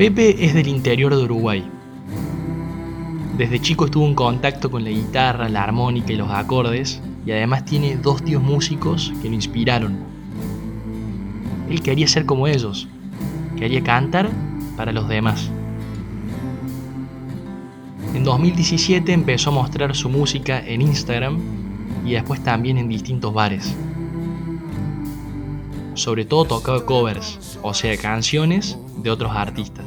Pepe 0.00 0.46
es 0.46 0.54
del 0.54 0.66
interior 0.66 1.14
de 1.14 1.24
Uruguay. 1.24 1.62
Desde 3.36 3.60
chico 3.60 3.84
estuvo 3.84 4.06
en 4.06 4.14
contacto 4.14 4.70
con 4.70 4.82
la 4.82 4.88
guitarra, 4.88 5.50
la 5.50 5.62
armónica 5.62 6.10
y 6.10 6.16
los 6.16 6.30
acordes, 6.30 7.02
y 7.26 7.32
además 7.32 7.66
tiene 7.66 7.98
dos 7.98 8.24
tíos 8.24 8.42
músicos 8.42 9.12
que 9.20 9.28
lo 9.28 9.34
inspiraron. 9.34 9.98
Él 11.68 11.82
quería 11.82 12.08
ser 12.08 12.24
como 12.24 12.46
ellos, 12.46 12.88
quería 13.58 13.82
cantar 13.82 14.30
para 14.74 14.90
los 14.90 15.06
demás. 15.06 15.50
En 18.14 18.24
2017 18.24 19.12
empezó 19.12 19.50
a 19.50 19.52
mostrar 19.52 19.94
su 19.94 20.08
música 20.08 20.66
en 20.66 20.80
Instagram 20.80 21.38
y 22.06 22.12
después 22.12 22.42
también 22.42 22.78
en 22.78 22.88
distintos 22.88 23.34
bares. 23.34 23.74
Sobre 25.92 26.24
todo 26.24 26.46
tocaba 26.46 26.86
covers, 26.86 27.58
o 27.60 27.74
sea, 27.74 27.94
canciones 27.98 28.78
de 29.02 29.10
otros 29.10 29.32
artistas. 29.34 29.86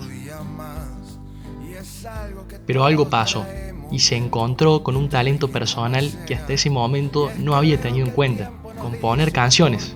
Pero 2.65 2.85
algo 2.85 3.09
pasó 3.09 3.45
y 3.91 3.99
se 3.99 4.15
encontró 4.15 4.83
con 4.83 4.95
un 4.95 5.09
talento 5.09 5.49
personal 5.49 6.11
que 6.25 6.35
hasta 6.35 6.53
ese 6.53 6.69
momento 6.69 7.31
no 7.37 7.55
había 7.55 7.79
tenido 7.79 8.05
en 8.05 8.11
cuenta, 8.11 8.51
componer 8.79 9.31
canciones. 9.31 9.95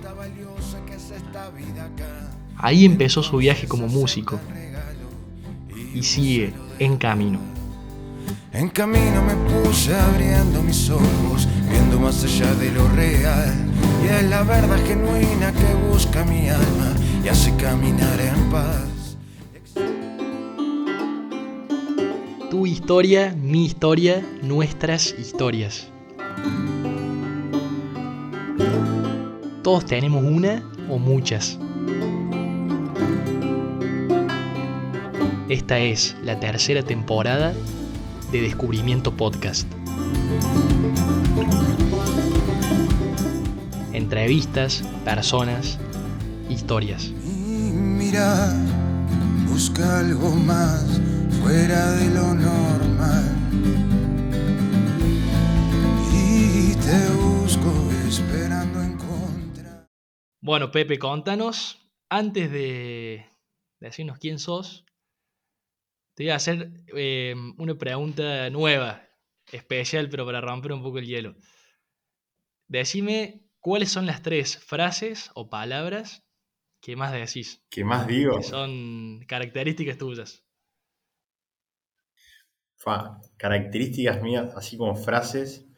Ahí 2.56 2.84
empezó 2.84 3.22
su 3.22 3.36
viaje 3.38 3.68
como 3.68 3.88
músico 3.88 4.38
y 5.94 6.02
sigue 6.02 6.52
en 6.78 6.96
camino. 6.96 7.38
En 8.52 8.68
camino 8.70 9.22
me 9.22 9.34
puse 9.34 9.94
abriendo 9.94 10.62
mis 10.62 10.90
ojos, 10.90 11.46
viendo 11.68 11.98
más 12.00 12.24
allá 12.24 12.54
de 12.54 12.72
lo 12.72 12.88
real. 12.88 13.54
Y 14.02 14.06
es 14.06 14.22
la 14.24 14.42
verdad 14.42 14.78
genuina 14.86 15.52
que 15.52 15.74
busca 15.88 16.24
mi 16.24 16.48
alma 16.48 16.94
y 17.24 17.28
hace 17.28 17.54
caminar 17.56 18.20
en 18.20 18.50
paz. 18.50 18.97
Tu 22.50 22.66
historia, 22.66 23.36
mi 23.38 23.66
historia, 23.66 24.26
nuestras 24.42 25.14
historias. 25.18 25.88
Todos 29.62 29.84
tenemos 29.84 30.24
una 30.24 30.62
o 30.88 30.98
muchas. 30.98 31.58
Esta 35.50 35.78
es 35.78 36.16
la 36.24 36.40
tercera 36.40 36.82
temporada 36.82 37.52
de 38.32 38.40
Descubrimiento 38.40 39.14
Podcast. 39.14 39.68
Entrevistas, 43.92 44.84
personas, 45.04 45.78
historias. 46.48 47.12
Y 47.26 47.72
mira, 47.72 48.54
busca 49.50 49.98
algo 49.98 50.30
más 50.30 50.98
fuera 51.48 51.92
de 51.92 52.10
lo 52.10 52.34
normal. 52.34 53.24
Y 56.12 56.74
te 56.76 57.08
busco 57.16 57.70
esperando 58.06 58.82
encontrar. 58.82 59.88
Bueno, 60.42 60.70
Pepe, 60.70 60.98
contanos, 60.98 61.90
antes 62.10 62.52
de 62.52 63.24
decirnos 63.80 64.18
quién 64.18 64.38
sos, 64.38 64.84
te 66.14 66.24
voy 66.24 66.32
a 66.32 66.34
hacer 66.34 66.70
eh, 66.94 67.34
una 67.56 67.76
pregunta 67.76 68.50
nueva, 68.50 69.08
especial, 69.50 70.10
pero 70.10 70.26
para 70.26 70.42
romper 70.42 70.72
un 70.72 70.82
poco 70.82 70.98
el 70.98 71.06
hielo. 71.06 71.34
Decime 72.66 73.48
cuáles 73.58 73.90
son 73.90 74.04
las 74.04 74.20
tres 74.20 74.58
frases 74.58 75.30
o 75.34 75.48
palabras 75.48 76.26
que 76.82 76.94
más 76.94 77.10
decís, 77.12 77.64
¿Qué 77.70 77.84
más 77.84 78.06
digo? 78.06 78.36
que 78.36 78.42
son 78.42 79.20
características 79.26 79.96
tuyas. 79.96 80.44
Fa, 82.88 83.20
características 83.36 84.22
mías, 84.22 84.54
así 84.56 84.78
como 84.78 84.94
frases 84.94 85.68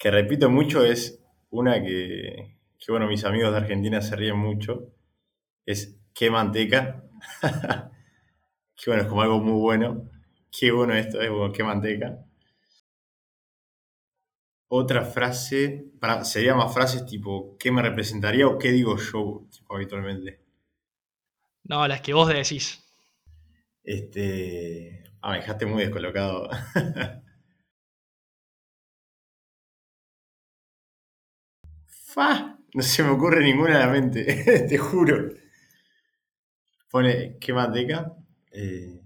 que 0.00 0.10
repito 0.10 0.48
mucho, 0.48 0.82
es 0.82 1.22
una 1.50 1.82
que, 1.82 2.56
que, 2.78 2.90
bueno, 2.90 3.06
mis 3.06 3.24
amigos 3.24 3.52
de 3.52 3.58
Argentina 3.58 4.00
se 4.00 4.16
ríen 4.16 4.38
mucho, 4.38 4.94
es 5.66 6.00
qué 6.14 6.30
manteca. 6.30 7.04
que 8.76 8.84
bueno, 8.86 9.02
es 9.02 9.08
como 9.08 9.20
algo 9.20 9.40
muy 9.40 9.60
bueno. 9.60 10.10
Qué 10.50 10.72
bueno 10.72 10.94
esto 10.94 11.20
es, 11.20 11.30
bueno, 11.30 11.52
qué 11.52 11.62
manteca. 11.62 12.24
Otra 14.68 15.04
frase, 15.04 15.90
para, 16.00 16.24
sería 16.24 16.54
más 16.54 16.72
frases 16.72 17.04
tipo, 17.04 17.58
¿qué 17.58 17.70
me 17.70 17.82
representaría 17.82 18.46
o 18.46 18.56
qué 18.56 18.72
digo 18.72 18.96
yo 18.96 19.46
tipo, 19.50 19.74
habitualmente? 19.74 20.40
No, 21.64 21.86
las 21.86 22.00
que 22.00 22.14
vos 22.14 22.28
decís. 22.28 22.82
Este. 23.84 25.04
Ah, 25.22 25.30
me 25.32 25.36
dejaste 25.38 25.66
muy 25.66 25.82
descolocado. 25.82 26.48
¡Fa! 32.12 32.56
No 32.74 32.82
se 32.82 33.02
me 33.02 33.10
ocurre 33.10 33.44
ninguna 33.44 33.76
a 33.76 33.86
la 33.86 33.92
mente, 33.92 34.24
te 34.68 34.78
juro. 34.78 35.28
Pone, 36.90 37.38
¿qué 37.40 37.54
manteca? 37.54 38.14
Eh, 38.52 39.00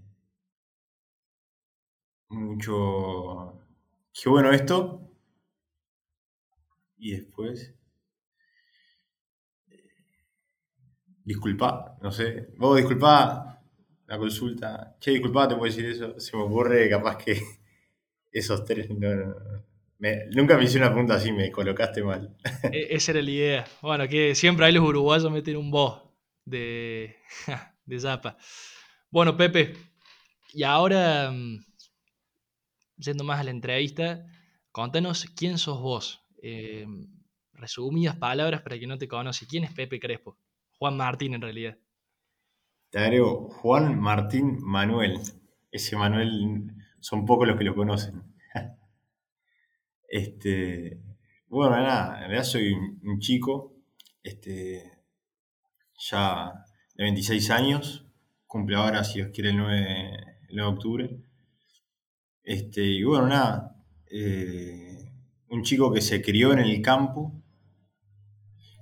mucho. 2.29 3.59
Qué 4.13 4.29
bueno 4.29 4.51
esto. 4.51 5.01
Y 6.97 7.11
después. 7.11 7.73
Disculpa, 11.25 11.97
no 12.01 12.11
sé. 12.11 12.49
Vos 12.57 12.77
disculpa 12.77 13.54
la 14.07 14.17
consulta. 14.17 14.95
Che, 14.99 15.11
disculpa, 15.11 15.47
te 15.47 15.55
puedo 15.55 15.71
decir 15.71 15.85
eso. 15.85 16.19
Se 16.19 16.35
me 16.37 16.43
ocurre 16.43 16.89
capaz 16.89 17.17
que 17.17 17.41
esos 18.31 18.63
tres. 18.65 18.89
No. 18.89 19.35
Me, 19.97 20.25
nunca 20.31 20.57
me 20.57 20.65
hice 20.65 20.77
una 20.77 20.89
pregunta 20.89 21.15
así, 21.15 21.31
me 21.31 21.51
colocaste 21.51 22.03
mal. 22.03 22.35
E 22.71 22.87
esa 22.95 23.11
era 23.11 23.21
la 23.21 23.31
idea. 23.31 23.65
Bueno, 23.81 24.07
que 24.07 24.35
siempre 24.35 24.65
hay 24.65 24.73
los 24.73 24.83
uruguayos 24.83 25.31
meten 25.31 25.55
un 25.55 25.71
voz 25.71 26.03
de, 26.43 27.15
de 27.85 27.99
zapa. 27.99 28.37
Bueno, 29.09 29.37
Pepe, 29.37 29.73
y 30.53 30.63
ahora, 30.63 31.33
yendo 32.97 33.23
más 33.23 33.39
a 33.39 33.43
la 33.43 33.51
entrevista, 33.51 34.25
contanos 34.71 35.25
quién 35.35 35.57
sos 35.57 35.79
vos. 35.79 36.21
Eh, 36.41 36.85
resumidas 37.53 38.17
palabras 38.17 38.61
para 38.61 38.77
quien 38.77 38.89
no 38.89 38.97
te 38.97 39.07
conoce. 39.07 39.47
¿Quién 39.47 39.63
es 39.63 39.73
Pepe 39.73 39.99
Crespo? 39.99 40.37
Juan 40.77 40.97
Martín, 40.97 41.33
en 41.33 41.41
realidad. 41.41 41.77
Te 42.89 42.99
agrego 42.99 43.49
Juan 43.49 43.99
Martín 43.99 44.57
Manuel. 44.61 45.19
Ese 45.71 45.95
Manuel 45.95 46.71
son 46.99 47.25
pocos 47.25 47.47
los 47.47 47.57
que 47.57 47.63
lo 47.63 47.75
conocen. 47.75 48.23
este, 50.07 51.01
bueno, 51.47 51.77
nada, 51.77 52.15
en 52.15 52.21
realidad 52.21 52.43
soy 52.43 52.73
un 52.73 53.19
chico, 53.19 53.75
este, 54.23 54.91
ya 55.97 56.65
de 56.95 57.03
26 57.03 57.51
años, 57.51 58.05
cumple 58.47 58.75
ahora, 58.75 59.03
si 59.03 59.19
Dios 59.19 59.29
quiere, 59.33 59.49
el 59.49 59.57
9, 59.57 60.09
el 60.49 60.55
9 60.55 60.71
de 60.71 60.75
octubre. 60.75 61.17
Este, 62.43 62.83
y 62.83 63.03
bueno, 63.03 63.27
nada, 63.27 63.75
eh, 64.09 65.11
un 65.49 65.63
chico 65.63 65.91
que 65.91 66.01
se 66.01 66.21
crió 66.21 66.53
en 66.53 66.59
el 66.59 66.81
campo, 66.81 67.33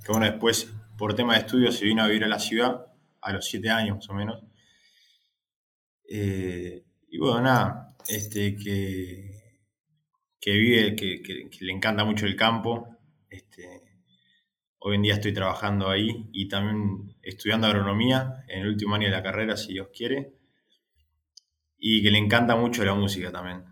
que 0.06 0.12
bueno, 0.12 0.26
después 0.26 0.74
por 0.98 1.16
tema 1.16 1.34
de 1.34 1.40
estudio 1.40 1.72
se 1.72 1.86
vino 1.86 2.04
a 2.04 2.08
vivir 2.08 2.24
a 2.24 2.28
la 2.28 2.40
ciudad, 2.40 2.93
a 3.24 3.34
los 3.34 3.46
7 3.46 3.70
años 3.70 3.98
más 3.98 4.10
o 4.10 4.14
menos. 4.14 4.44
Eh, 6.10 6.84
y 7.10 7.18
bueno, 7.18 7.42
nada, 7.42 7.96
este, 8.08 8.56
que, 8.56 9.60
que 10.40 10.52
vive, 10.52 10.96
que, 10.96 11.22
que, 11.22 11.50
le 11.62 11.72
encanta 11.72 12.04
mucho 12.04 12.26
el 12.26 12.36
campo. 12.36 12.88
Este, 13.30 13.82
hoy 14.80 14.96
en 14.96 15.02
día 15.04 15.14
estoy 15.14 15.34
trabajando 15.34 15.90
ahí 15.90 16.30
y 16.34 16.48
también 16.48 17.16
estudiando 17.22 17.68
agronomía 17.68 18.44
en 18.48 18.62
el 18.62 18.68
último 18.68 18.96
año 18.96 19.06
de 19.06 19.16
la 19.16 19.24
carrera, 19.24 19.56
si 19.56 19.74
Dios 19.74 19.90
quiere. 19.96 20.34
Y 21.78 22.02
que 22.02 22.12
le 22.12 22.18
encanta 22.18 22.56
mucho 22.56 22.84
la 22.84 22.94
música 22.94 23.32
también. 23.32 23.64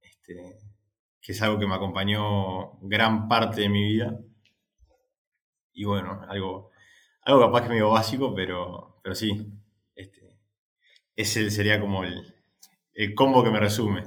Este, 0.00 0.58
que 1.20 1.32
es 1.32 1.42
algo 1.42 1.58
que 1.58 1.66
me 1.66 1.74
acompañó 1.74 2.78
gran 2.80 3.28
parte 3.28 3.62
de 3.62 3.68
mi 3.68 3.84
vida. 3.84 4.18
Y 5.72 5.84
bueno, 5.84 6.20
algo, 6.28 6.71
algo 7.24 7.40
capaz 7.40 7.62
que 7.62 7.68
medio 7.70 7.90
básico, 7.90 8.34
pero, 8.34 9.00
pero 9.02 9.14
sí. 9.14 9.46
Este, 9.94 10.38
ese 11.16 11.50
sería 11.50 11.80
como 11.80 12.04
el, 12.04 12.34
el 12.94 13.14
combo 13.14 13.42
que 13.42 13.50
me 13.50 13.60
resume. 13.60 14.04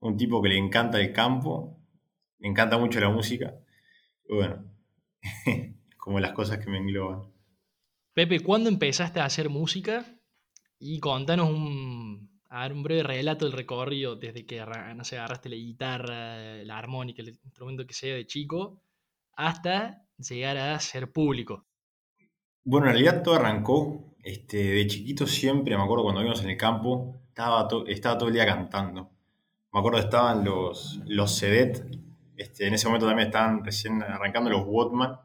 Un 0.00 0.16
tipo 0.16 0.42
que 0.42 0.48
le 0.48 0.56
encanta 0.56 1.00
el 1.00 1.12
campo, 1.12 1.78
le 2.38 2.48
encanta 2.48 2.78
mucho 2.78 3.00
la 3.00 3.10
música. 3.10 3.54
Bueno, 4.28 4.64
como 5.98 6.20
las 6.20 6.32
cosas 6.32 6.58
que 6.58 6.70
me 6.70 6.78
engloban. 6.78 7.32
Pepe, 8.14 8.40
¿cuándo 8.40 8.68
empezaste 8.68 9.20
a 9.20 9.26
hacer 9.26 9.50
música? 9.50 10.04
Y 10.78 10.98
contanos 10.98 11.50
un, 11.50 12.40
a 12.48 12.62
ver, 12.62 12.72
un 12.72 12.82
breve 12.82 13.02
relato 13.02 13.44
del 13.44 13.56
recorrido 13.56 14.16
desde 14.16 14.46
que 14.46 14.64
no 14.96 15.04
sé, 15.04 15.18
agarraste 15.18 15.48
la 15.48 15.56
guitarra, 15.56 16.64
la 16.64 16.78
armónica, 16.78 17.22
el 17.22 17.28
instrumento 17.28 17.86
que 17.86 17.94
sea 17.94 18.14
de 18.14 18.26
chico, 18.26 18.82
hasta 19.34 20.02
llegar 20.18 20.56
a 20.56 20.80
ser 20.80 21.12
público. 21.12 21.69
Bueno, 22.64 22.86
en 22.86 22.92
realidad 22.92 23.22
todo 23.22 23.34
arrancó 23.36 24.14
este, 24.22 24.58
de 24.58 24.86
chiquito 24.86 25.26
siempre, 25.26 25.76
me 25.76 25.82
acuerdo 25.82 26.04
cuando 26.04 26.20
íbamos 26.20 26.42
en 26.42 26.50
el 26.50 26.56
campo, 26.56 27.20
estaba, 27.28 27.68
estaba 27.86 28.18
todo 28.18 28.28
el 28.28 28.34
día 28.34 28.46
cantando. 28.46 29.10
Me 29.72 29.80
acuerdo 29.80 29.98
que 29.98 30.04
estaban 30.04 30.44
los, 30.44 31.00
los 31.06 31.34
Sedet, 31.34 31.86
este, 32.36 32.66
en 32.66 32.74
ese 32.74 32.86
momento 32.86 33.06
también 33.06 33.28
estaban 33.28 33.64
recién 33.64 34.02
arrancando 34.02 34.50
los 34.50 34.62
Watman. 34.66 35.18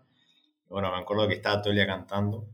Bueno, 0.70 0.92
me 0.92 0.98
acuerdo 0.98 1.28
que 1.28 1.36
estaba 1.36 1.62
todo 1.62 1.72
el 1.72 1.78
día 1.78 1.88
cantando. 1.88 2.48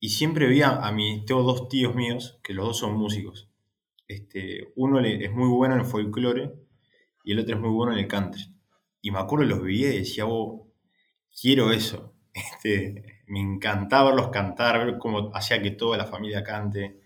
Y 0.00 0.10
siempre 0.10 0.46
veía 0.46 0.70
a 0.70 0.92
mis, 0.92 1.24
tengo 1.24 1.42
dos 1.42 1.68
tíos 1.68 1.94
míos, 1.94 2.38
que 2.42 2.54
los 2.54 2.66
dos 2.66 2.78
son 2.78 2.94
músicos. 2.96 3.48
Este, 4.06 4.72
uno 4.76 5.00
es 5.00 5.32
muy 5.32 5.48
bueno 5.48 5.74
en 5.74 5.80
el 5.80 5.86
folclore 5.86 6.54
y 7.24 7.32
el 7.32 7.40
otro 7.40 7.54
es 7.56 7.60
muy 7.60 7.70
bueno 7.70 7.92
en 7.92 8.00
el 8.00 8.08
country. 8.08 8.42
Y 9.00 9.10
me 9.10 9.18
acuerdo, 9.18 9.46
los 9.46 9.62
veía 9.62 9.92
y 9.94 9.98
decía, 9.98 10.24
oh, 10.26 10.68
quiero 11.40 11.72
eso. 11.72 12.12
Este, 12.34 13.13
me 13.26 13.40
encantaba 13.40 14.10
verlos 14.10 14.28
cantar, 14.28 14.84
ver 14.84 14.98
cómo 14.98 15.30
hacía 15.34 15.60
que 15.62 15.72
toda 15.72 15.96
la 15.96 16.06
familia 16.06 16.42
cante. 16.42 17.00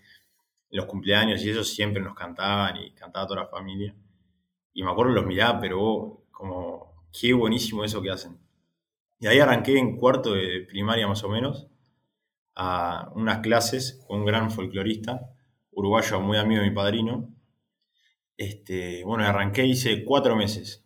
Los 0.71 0.85
cumpleaños 0.85 1.43
y 1.43 1.49
ellos 1.49 1.73
siempre 1.73 2.01
nos 2.01 2.15
cantaban 2.15 2.77
y 2.77 2.91
cantaba 2.91 3.27
toda 3.27 3.41
la 3.41 3.47
familia. 3.47 3.95
Y 4.73 4.83
me 4.83 4.91
acuerdo, 4.91 5.13
los 5.13 5.25
miraba, 5.25 5.59
pero 5.59 6.23
como, 6.31 7.05
qué 7.11 7.33
buenísimo 7.33 7.83
eso 7.83 8.01
que 8.01 8.11
hacen. 8.11 8.37
Y 9.19 9.27
ahí 9.27 9.39
arranqué 9.39 9.77
en 9.77 9.97
cuarto 9.97 10.33
de 10.33 10.61
primaria 10.61 11.07
más 11.07 11.23
o 11.23 11.29
menos 11.29 11.67
a 12.55 13.11
unas 13.15 13.39
clases 13.39 14.03
con 14.07 14.19
un 14.19 14.25
gran 14.25 14.51
folclorista, 14.51 15.33
uruguayo 15.71 16.19
muy 16.21 16.37
amigo 16.37 16.61
de 16.61 16.69
mi 16.69 16.75
padrino. 16.75 17.29
Este, 18.37 19.03
bueno, 19.05 19.25
arranqué, 19.25 19.65
hice 19.65 20.03
cuatro 20.05 20.35
meses. 20.35 20.85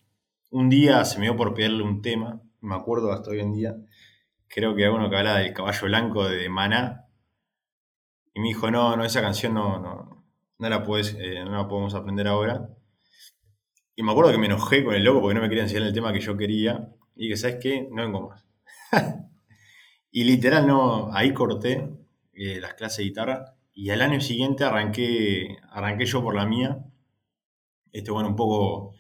Un 0.50 0.70
día 0.70 1.04
se 1.06 1.20
me 1.20 1.26
dio 1.26 1.36
por 1.36 1.54
pedirle 1.54 1.84
un 1.84 2.02
tema, 2.02 2.42
me 2.62 2.76
acuerdo 2.76 3.12
hasta 3.12 3.32
hoy 3.32 3.40
en 3.40 3.54
día, 3.54 3.76
creo 4.54 4.76
que 4.76 4.88
uno 4.90 5.10
que 5.10 5.18
habla 5.18 5.38
del 5.38 5.54
caballo 5.54 5.88
blanco 5.88 6.30
de 6.30 6.48
Maná, 6.50 7.08
y 8.34 8.40
me 8.40 8.48
dijo, 8.48 8.70
no, 8.70 8.96
no, 8.96 9.04
esa 9.04 9.22
canción 9.22 9.54
no, 9.54 9.80
no, 9.80 10.26
no 10.58 10.70
la, 10.70 10.84
puedes, 10.84 11.16
eh, 11.20 11.44
no 11.44 11.52
la 11.52 11.68
podemos 11.68 11.94
aprender 11.94 12.28
ahora. 12.28 12.70
Y 13.96 14.04
me 14.04 14.12
acuerdo 14.12 14.32
que 14.32 14.38
me 14.38 14.48
enojé 14.48 14.84
con 14.84 14.96
el 14.96 15.04
loco 15.04 15.22
porque 15.22 15.36
no 15.36 15.42
me 15.42 15.50
quería 15.50 15.64
enseñar 15.64 15.88
el 15.88 15.94
tema 15.94 16.14
que 16.14 16.20
yo 16.20 16.38
quería, 16.38 16.90
y 17.16 17.30
que, 17.30 17.38
¿sabes 17.38 17.58
qué? 17.62 17.88
No 17.92 18.04
vengo 18.04 18.30
más. 18.30 18.46
Y 20.16 20.26
literal, 20.26 20.68
no, 20.68 21.12
ahí 21.12 21.34
corté 21.34 21.90
eh, 22.36 22.60
las 22.62 22.76
clases 22.76 22.98
de 23.00 23.04
guitarra 23.06 23.56
y 23.74 23.90
al 23.90 24.00
año 24.00 24.22
siguiente 24.22 24.64
arranqué, 24.64 25.58
arranqué 25.72 26.06
yo 26.06 26.22
por 26.22 26.36
la 26.36 26.46
mía. 26.46 26.86
Este, 27.92 28.12
bueno, 28.12 28.30
un 28.30 28.36
poco 28.36 28.94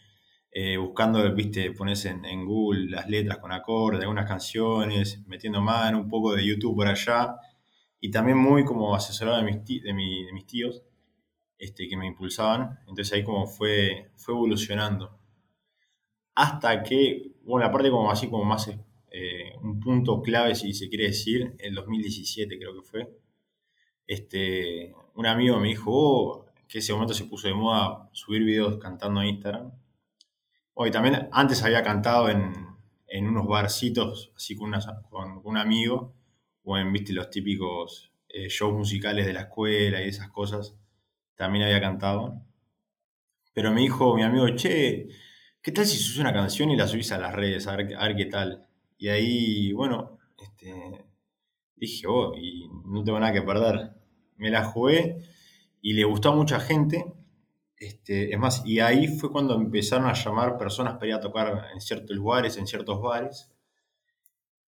eh, 0.56 0.78
buscando, 0.78 1.34
viste, 1.34 1.72
pones 1.72 2.06
en, 2.06 2.46
Google 2.46 2.92
las 2.92 3.10
letras 3.10 3.40
con 3.40 3.52
acordes 3.52 4.00
de 4.00 4.06
algunas 4.06 4.28
canciones, 4.28 5.24
metiendo 5.26 5.62
mano, 5.62 6.00
un 6.00 6.08
poco 6.08 6.36
de 6.36 6.46
YouTube 6.46 6.76
por 6.76 6.88
allá. 6.88 7.36
Y 8.00 8.12
también 8.12 8.38
muy 8.38 8.64
como 8.64 8.96
asesorado 8.96 9.38
de 9.38 9.44
mis, 9.44 9.84
de, 9.84 9.94
mis 9.94 10.46
tíos 10.46 10.84
este, 11.58 11.88
que 11.88 11.98
me 11.98 12.06
impulsaban. 12.06 12.80
Entonces 12.82 13.12
ahí 13.14 13.24
como 13.24 13.48
fue, 13.48 14.12
fue 14.16 14.36
evolucionando. 14.36 15.18
Hasta 16.36 16.84
que, 16.84 17.32
bueno, 17.44 17.66
la 17.66 17.72
parte 17.72 17.90
como 17.90 18.12
así 18.12 18.30
como 18.30 18.44
más 18.44 18.70
eh, 19.12 19.54
un 19.62 19.80
punto 19.80 20.22
clave, 20.22 20.54
si 20.56 20.74
se 20.74 20.88
quiere 20.90 21.06
decir, 21.06 21.56
el 21.60 21.74
2017 21.76 22.60
creo 22.60 22.76
que 22.76 22.82
fue. 22.84 23.10
Este, 24.06 24.94
un 25.16 25.26
amigo 25.26 25.60
me 25.60 25.70
dijo, 25.70 25.92
oh, 25.94 26.46
que 26.68 26.80
ese 26.80 26.94
momento 26.94 27.14
se 27.16 27.26
puso 27.26 27.48
de 27.48 27.56
moda 27.56 28.10
subir 28.14 28.44
videos 28.44 28.78
cantando 28.78 29.20
a 29.20 29.26
Instagram. 29.26 29.72
Hoy 30.76 30.90
también 30.92 31.30
antes 31.32 31.64
había 31.64 31.84
cantado 31.84 32.30
en, 32.30 32.54
en 33.08 33.28
unos 33.28 33.48
barcitos, 33.48 34.32
así 34.36 34.56
con, 34.56 34.72
con, 35.10 35.42
un 35.44 35.58
amigo, 35.58 36.16
o 36.64 36.78
en, 36.78 36.92
viste, 36.92 37.14
los 37.14 37.30
típicos 37.30 38.12
eh, 38.30 38.48
shows 38.50 38.74
musicales 38.74 39.28
de 39.28 39.34
la 39.34 39.42
escuela 39.42 40.02
y 40.02 40.10
esas 40.10 40.30
cosas, 40.30 40.76
también 41.36 41.66
había 41.66 41.80
cantado. 41.80 42.42
Pero 43.54 43.72
me 43.72 43.82
dijo 43.82 44.16
mi 44.16 44.24
amigo, 44.24 44.50
che, 44.56 45.10
¿qué 45.62 45.72
tal 45.72 45.86
si 45.86 45.98
subes 45.98 46.20
una 46.20 46.34
canción 46.34 46.72
y 46.72 46.76
la 46.76 46.88
subís 46.88 47.12
a 47.12 47.20
las 47.20 47.34
redes, 47.36 47.68
a 47.68 47.76
ver, 47.76 47.96
a 47.96 48.08
ver 48.08 48.16
qué 48.16 48.26
tal? 48.26 48.68
Y 48.98 49.10
ahí, 49.10 49.74
bueno, 49.74 50.18
este, 50.42 51.06
dije, 51.76 52.08
oh, 52.08 52.34
y 52.36 52.68
no 52.86 53.04
tengo 53.04 53.20
nada 53.20 53.34
que 53.34 53.44
perder. 53.44 53.92
Me 54.38 54.50
la 54.50 54.64
jugué 54.66 55.18
y 55.82 55.94
le 55.94 56.04
gustó 56.06 56.30
a 56.30 56.36
mucha 56.36 56.60
gente. 56.60 57.06
Este, 57.78 58.34
es 58.34 58.40
más, 58.40 58.66
y 58.66 58.80
ahí 58.80 59.08
fue 59.08 59.32
cuando 59.32 59.56
empezaron 59.56 60.08
a 60.08 60.14
llamar 60.14 60.58
personas 60.58 60.94
para 60.94 61.08
ir 61.08 61.14
a 61.14 61.20
tocar 61.20 61.68
en 61.74 61.82
ciertos 61.82 62.16
lugares, 62.16 62.58
en 62.58 62.68
ciertos 62.68 63.02
bares. 63.02 63.52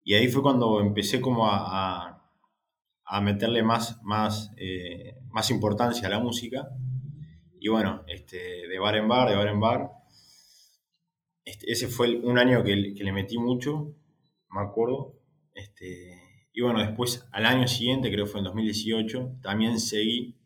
Y 0.04 0.16
ahí 0.16 0.28
fue 0.28 0.42
cuando 0.42 0.82
empecé 0.82 1.22
como 1.22 1.48
a, 1.48 2.22
a, 3.06 3.22
meterle 3.22 3.64
más, 3.64 4.02
más, 4.04 4.52
eh, 4.58 5.18
más 5.30 5.50
importancia 5.52 6.08
a 6.08 6.12
la 6.12 6.20
música. 6.20 6.70
Y 7.60 7.70
bueno, 7.70 8.04
este, 8.08 8.68
de 8.68 8.80
bar 8.80 8.96
en 8.96 9.08
bar, 9.08 9.30
de 9.30 9.36
bar 9.36 9.48
en 9.48 9.60
bar. 9.60 9.92
Este, 11.46 11.72
ese 11.72 11.88
fue 11.88 12.18
un 12.18 12.38
año 12.38 12.64
que, 12.64 12.94
que 12.94 13.04
le 13.04 13.12
metí 13.14 13.38
mucho 13.38 13.96
me 14.54 14.62
acuerdo. 14.62 15.20
Este, 15.54 16.48
y 16.54 16.62
bueno, 16.62 16.80
después 16.80 17.28
al 17.32 17.46
año 17.46 17.68
siguiente, 17.68 18.12
creo 18.12 18.26
que 18.26 18.32
fue 18.32 18.40
en 18.40 18.46
2018, 18.46 19.40
también 19.42 19.80
seguí. 19.80 20.38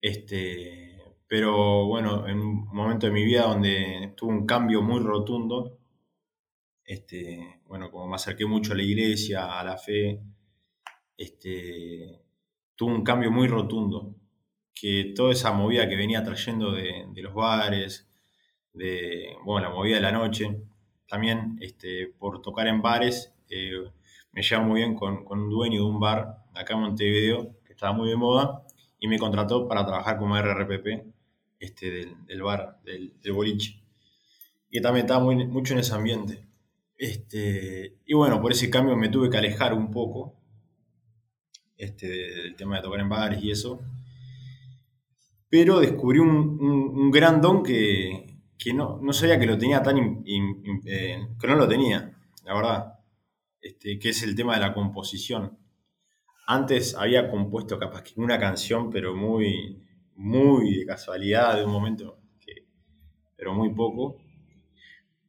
Este, 0.00 0.89
pero 1.30 1.86
bueno, 1.86 2.26
en 2.26 2.40
un 2.40 2.66
momento 2.74 3.06
de 3.06 3.12
mi 3.12 3.24
vida 3.24 3.42
donde 3.42 4.14
tuve 4.16 4.32
un 4.32 4.46
cambio 4.46 4.82
muy 4.82 4.98
rotundo, 5.00 5.78
este, 6.84 7.60
bueno, 7.66 7.88
como 7.92 8.08
me 8.08 8.16
acerqué 8.16 8.46
mucho 8.46 8.72
a 8.72 8.76
la 8.76 8.82
iglesia, 8.82 9.60
a 9.60 9.62
la 9.62 9.78
fe, 9.78 10.20
este, 11.16 12.20
tuve 12.74 12.94
un 12.94 13.04
cambio 13.04 13.30
muy 13.30 13.46
rotundo, 13.46 14.16
que 14.74 15.12
toda 15.14 15.30
esa 15.30 15.52
movida 15.52 15.88
que 15.88 15.94
venía 15.94 16.24
trayendo 16.24 16.72
de, 16.72 17.06
los 17.22 17.32
bares, 17.32 18.10
de, 18.72 19.36
bueno, 19.44 19.68
la 19.68 19.74
movida 19.74 19.96
de 19.96 20.02
la 20.02 20.12
noche, 20.12 20.64
también 21.06 21.58
este, 21.60 22.08
por 22.08 22.42
tocar 22.42 22.66
en 22.66 22.82
bares, 22.82 23.32
eh, 23.48 23.84
me 24.32 24.42
llevo 24.42 24.64
muy 24.64 24.80
bien 24.80 24.96
con, 24.96 25.24
un 25.28 25.48
dueño 25.48 25.82
de 25.82 25.88
un 25.88 26.00
bar 26.00 26.38
acá 26.56 26.74
en 26.74 26.80
Montevideo, 26.80 27.54
que 27.64 27.72
estaba 27.74 27.92
muy 27.92 28.08
de 28.08 28.16
moda, 28.16 28.64
y 28.98 29.06
me 29.06 29.18
contrató 29.20 29.68
para 29.68 29.86
trabajar 29.86 30.18
como 30.18 30.36
RRPP 30.36 31.19
este, 31.60 32.08
del, 32.26 32.42
bar, 32.42 32.80
del, 32.84 33.12
boliche. 33.32 33.80
Y 34.68 34.80
también 34.80 35.06
estaba 35.06 35.22
muy, 35.22 35.46
mucho 35.46 35.74
en 35.74 35.80
ese 35.80 35.94
ambiente. 35.94 36.44
Este, 36.96 38.00
y 38.04 38.14
bueno, 38.14 38.40
por 38.42 38.50
ese 38.50 38.68
cambio 38.68 38.96
me 38.96 39.08
tuve 39.08 39.30
que 39.30 39.36
alejar 39.36 39.72
un 39.72 39.90
poco 39.92 40.34
este, 41.76 42.08
del 42.08 42.56
tema 42.56 42.76
de 42.76 42.82
tocar 42.82 43.00
en 43.00 43.08
bares 43.08 43.42
y 43.44 43.52
eso. 43.52 43.80
Pero 45.48 45.78
descubrí 45.78 46.18
un 46.18 47.10
gran 47.10 47.40
don 47.40 47.62
que, 47.62 48.30
que 48.60 48.74
no, 48.74 49.00
no 49.02 49.12
sabía 49.12 49.38
que 49.38 49.46
lo 49.46 49.56
tenía 49.56 49.82
tan... 49.82 50.22
Eh, 50.86 51.28
que 51.40 51.46
no 51.46 51.54
lo 51.56 51.66
tenía, 51.66 52.14
la 52.44 52.54
verdad. 52.54 52.94
Este, 53.60 53.98
que 53.98 54.10
es 54.10 54.22
el 54.22 54.34
tema 54.34 54.54
de 54.54 54.60
la 54.60 54.74
composición. 54.74 55.58
Antes 56.46 56.94
había 56.94 57.30
compuesto 57.30 57.78
capaz 57.78 58.02
que 58.02 58.20
una 58.20 58.38
canción, 58.38 58.90
pero 58.90 59.16
muy, 59.16 59.82
muy 60.16 60.78
de 60.80 60.86
casualidad, 60.86 61.56
de 61.56 61.64
un 61.64 61.72
momento, 61.72 62.18
pero 63.36 63.54
muy 63.54 63.72
poco. 63.74 64.16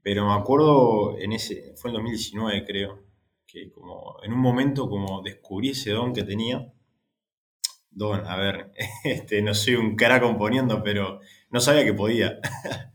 Pero 0.04 0.26
me 0.26 0.34
acuerdo 0.34 1.18
en 1.18 1.34
ese, 1.34 1.74
fue 1.76 1.92
en 1.92 1.96
2019 1.96 2.66
creo, 2.66 3.04
que 3.46 3.72
como 3.72 4.18
en 4.24 4.34
un 4.34 4.40
momento 4.40 4.90
como 4.90 5.22
descubrí 5.22 5.70
ese 5.70 5.92
don 5.92 6.14
que 6.14 6.24
tenía. 6.24 6.74
Don, 7.90 8.26
a 8.26 8.38
ver, 8.38 8.72
este, 9.04 9.42
no 9.42 9.54
soy 9.54 9.76
un 9.76 9.96
cara 9.96 10.22
componiendo, 10.22 10.82
pero 10.84 11.20
no 11.50 11.60
sabía 11.60 11.86
que 11.86 11.94
podía. 11.94 12.40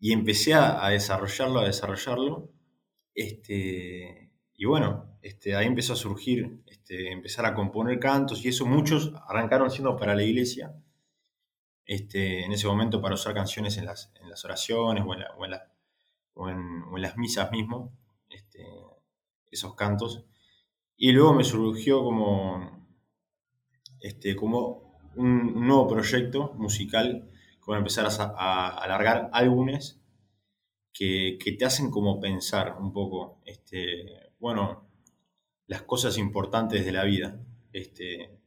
Y 0.00 0.12
empecé 0.12 0.52
a, 0.52 0.86
desarrollarlo, 0.90 1.60
a 1.60 1.64
desarrollarlo. 1.64 2.50
Este, 3.14 4.30
y 4.54 4.66
bueno, 4.66 5.13
este, 5.24 5.56
ahí 5.56 5.66
empezó 5.66 5.94
a 5.94 5.96
surgir, 5.96 6.62
este, 6.66 7.10
empezar 7.10 7.46
a 7.46 7.54
componer 7.54 7.98
cantos 7.98 8.44
y 8.44 8.48
eso 8.48 8.66
muchos 8.66 9.10
arrancaron 9.26 9.70
siendo 9.70 9.96
para 9.96 10.14
la 10.14 10.22
iglesia. 10.22 10.74
Este, 11.86 12.44
en 12.44 12.52
ese 12.52 12.66
momento 12.66 13.00
para 13.00 13.14
usar 13.14 13.32
canciones 13.32 13.78
en 13.78 13.86
las, 13.86 14.12
oraciones 14.44 15.02
o 15.06 15.14
en, 16.50 17.02
las 17.02 17.16
misas 17.16 17.50
mismo, 17.50 17.96
esos 19.50 19.74
cantos. 19.74 20.26
Y 20.94 21.12
luego 21.12 21.32
me 21.32 21.44
surgió 21.44 22.04
como, 22.04 22.86
como 24.38 24.98
un 25.16 25.66
nuevo 25.66 25.88
proyecto 25.88 26.52
musical 26.58 27.30
como 27.60 27.78
empezar 27.78 28.06
a, 28.06 28.68
alargar 28.76 29.30
álbumes 29.32 30.02
que, 30.92 31.38
te 31.58 31.64
hacen 31.64 31.90
como 31.90 32.20
pensar 32.20 32.76
un 32.78 32.92
poco, 32.92 33.40
bueno, 34.38 34.84
las 35.66 35.82
cosas 35.82 36.18
importantes 36.18 36.84
de 36.84 36.92
la 36.92 37.04
vida. 37.04 37.40
Este, 37.72 38.38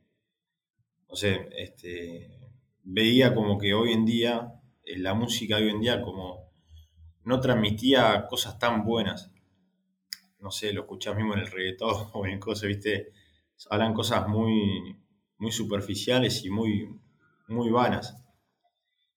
no 1.10 1.16
sé, 1.16 1.50
este, 1.58 2.40
veía 2.84 3.34
como 3.34 3.58
que 3.58 3.74
hoy 3.74 3.94
en 3.94 4.06
día, 4.06 4.62
eh, 4.84 4.98
la 4.98 5.14
música 5.14 5.58
hoy 5.58 5.70
en 5.70 5.82
día 5.82 6.02
como 6.02 6.48
no 7.24 7.40
transmitía 7.40 8.26
cosas 8.28 8.58
tan 8.60 8.86
buenas. 8.86 9.32
No 10.40 10.52
sé, 10.52 10.72
lo 10.72 10.82
escuchás 10.82 11.16
mismo 11.16 11.34
en 11.34 11.40
el 11.40 11.52
reggaetón 11.52 12.10
o 12.14 12.26
en 12.26 12.40
cosas, 12.40 12.68
viste, 12.68 13.12
hablan 13.70 13.94
cosas 13.94 14.28
muy, 14.28 14.98
muy 15.38 15.52
superficiales 15.52 16.46
y 16.46 16.50
muy, 16.50 16.90
muy 17.48 17.70
vanas. 17.70 18.24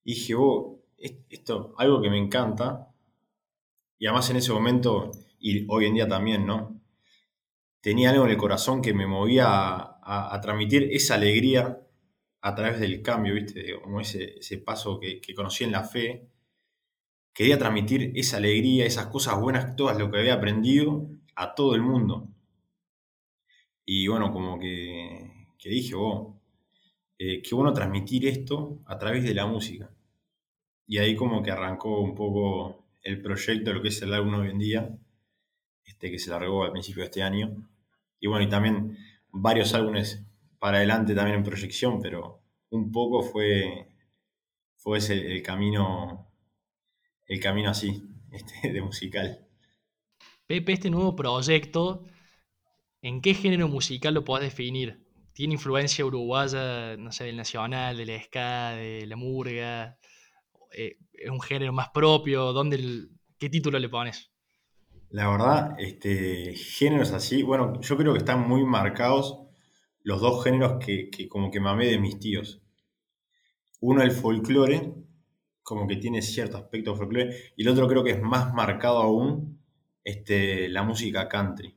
Y 0.05 0.15
dije, 0.15 0.35
oh, 0.37 0.81
esto, 0.99 1.75
algo 1.79 2.01
que 2.01 2.11
me 2.11 2.19
encanta, 2.19 2.89
y 3.99 4.07
además 4.07 4.31
en 4.31 4.37
ese 4.37 4.53
momento, 4.53 5.11
y 5.39 5.67
hoy 5.69 5.87
en 5.87 5.95
día 5.95 6.09
también, 6.09 6.47
¿no? 6.47 6.80
Tenía 7.81 8.11
algo 8.11 8.25
en 8.25 8.31
el 8.31 8.37
corazón 8.37 8.83
que 8.83 8.95
me 8.95 9.07
movía 9.07 9.47
a, 9.49 10.41
transmitir 10.43 10.89
esa 10.93 11.15
alegría 11.15 11.81
a 12.43 12.55
través 12.55 12.81
del 12.81 13.03
cambio, 13.03 13.35
¿viste? 13.35 13.81
Como 13.81 14.01
ese, 14.01 14.59
paso 14.65 14.99
que, 15.01 15.21
que, 15.21 15.35
conocí 15.35 15.65
en 15.65 15.73
la 15.73 15.85
fe. 15.85 16.29
Quería 17.33 17.59
transmitir 17.59 18.13
esa 18.17 18.39
alegría, 18.39 18.87
esas 18.87 19.07
cosas 19.07 19.41
buenas, 19.41 19.77
todas 19.77 19.99
lo 19.99 20.11
que 20.11 20.19
había 20.19 20.35
aprendido 20.35 21.09
a 21.37 21.55
todo 21.55 21.75
el 21.75 21.83
mundo. 21.83 22.29
Y 23.87 24.07
bueno, 24.09 24.33
como 24.33 24.59
que, 24.59 25.49
que 25.59 25.69
dije, 25.69 25.95
oh, 25.97 26.41
eh, 27.19 27.43
qué 27.43 27.55
bueno 27.55 27.73
transmitir 27.73 28.27
esto 28.27 28.81
a 28.87 28.99
través 28.99 29.25
de 29.25 29.35
la 29.35 29.47
música. 29.47 29.91
Y 30.87 30.99
ahí 30.99 31.17
como 31.17 31.43
que 31.43 31.51
arrancó 31.51 32.01
un 32.01 32.15
poco 32.15 32.85
el 33.03 33.21
proyecto, 33.21 33.73
lo 33.73 33.83
que 33.83 33.89
es 33.89 34.01
el 34.03 34.15
álbum 34.15 34.35
hoy 34.35 34.51
en 34.51 34.59
día, 34.59 34.99
este 35.85 36.11
que 36.11 36.19
se 36.19 36.31
largó 36.31 36.65
al 36.65 36.73
principio 36.73 37.03
de 37.03 37.07
este 37.07 37.23
año. 37.23 37.70
Y 38.21 38.29
bueno, 38.29 38.45
y 38.45 38.49
también 38.49 38.97
varios 39.31 39.75
álbumes 39.75 40.25
para 40.59 40.77
adelante 40.77 41.15
también 41.15 41.39
en 41.39 41.43
proyección, 41.43 42.01
pero 42.01 42.43
un 42.71 42.93
poco 42.93 43.23
fue, 43.23 43.89
fue 44.77 44.99
el 44.99 45.43
camino, 45.43 46.31
el 47.27 47.41
camino 47.41 47.71
así, 47.71 48.09
este, 48.31 48.73
de 48.73 48.83
musical. 48.83 49.47
Pepe, 50.47 50.75
este 50.75 50.91
nuevo 50.91 51.17
proyecto, 51.17 52.05
¿en 53.03 53.21
qué 53.21 53.35
género 53.35 53.69
musical 53.69 54.15
lo 54.15 54.25
podés 54.25 54.51
definir? 54.51 55.11
tiene 55.33 55.55
influencia 55.55 56.05
uruguaya, 56.05 56.99
no 56.99 57.13
sé, 57.13 57.25
del 57.25 57.37
nacional, 57.37 57.97
del 57.97 58.21
ska, 58.25 58.73
de 58.73 59.07
la 59.07 59.17
murga, 59.17 59.99
eh, 60.73 60.99
es 61.13 61.31
un 61.31 61.41
género 61.41 61.73
más 61.73 61.89
propio, 61.91 62.53
¿dónde 62.53 63.09
¿qué 63.39 63.49
título 63.49 63.79
le 63.79 63.89
pones? 63.89 64.30
La 65.11 65.29
verdad, 65.29 65.75
este, 65.79 66.55
géneros 66.55 67.13
así, 67.13 67.43
bueno, 67.43 67.81
yo 67.81 67.97
creo 67.97 68.13
que 68.13 68.21
están 68.21 68.49
muy 68.49 68.65
marcados 68.65 69.41
los 70.03 70.21
dos 70.21 70.43
géneros 70.45 70.85
que, 70.85 71.11
como 71.29 71.51
que 71.51 71.61
mamé 71.61 71.87
de 71.87 71.99
mis 71.99 72.19
tíos. 72.19 72.63
Uno 73.81 74.03
el 74.03 74.13
folclore, 74.13 74.95
como 75.63 75.87
que 75.87 75.97
tiene 75.97 76.23
cierto 76.23 76.57
aspecto 76.57 76.95
folclore, 76.97 77.35
y 77.57 77.63
el 77.63 77.69
otro 77.69 77.89
creo 77.89 78.05
que 78.05 78.13
es 78.13 78.23
más 78.23 78.55
marcado 78.55 78.99
aún 78.99 79.61
este, 80.05 80.69
la 80.69 80.83
música 80.85 81.29
country 81.29 81.77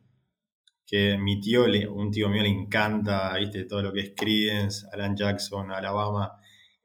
que 0.86 1.18
mi 1.18 1.40
tío, 1.40 1.66
un 1.92 2.12
tío 2.12 2.30
mío 2.30 2.44
le 2.44 2.50
encanta, 2.50 3.36
viste, 3.38 3.66
todo 3.66 3.82
lo 3.82 3.94
que 3.94 4.02
es 4.02 4.14
Creedence, 4.16 4.86
Alan 4.92 5.16
Jackson, 5.16 5.72
Alabama, 5.72 6.34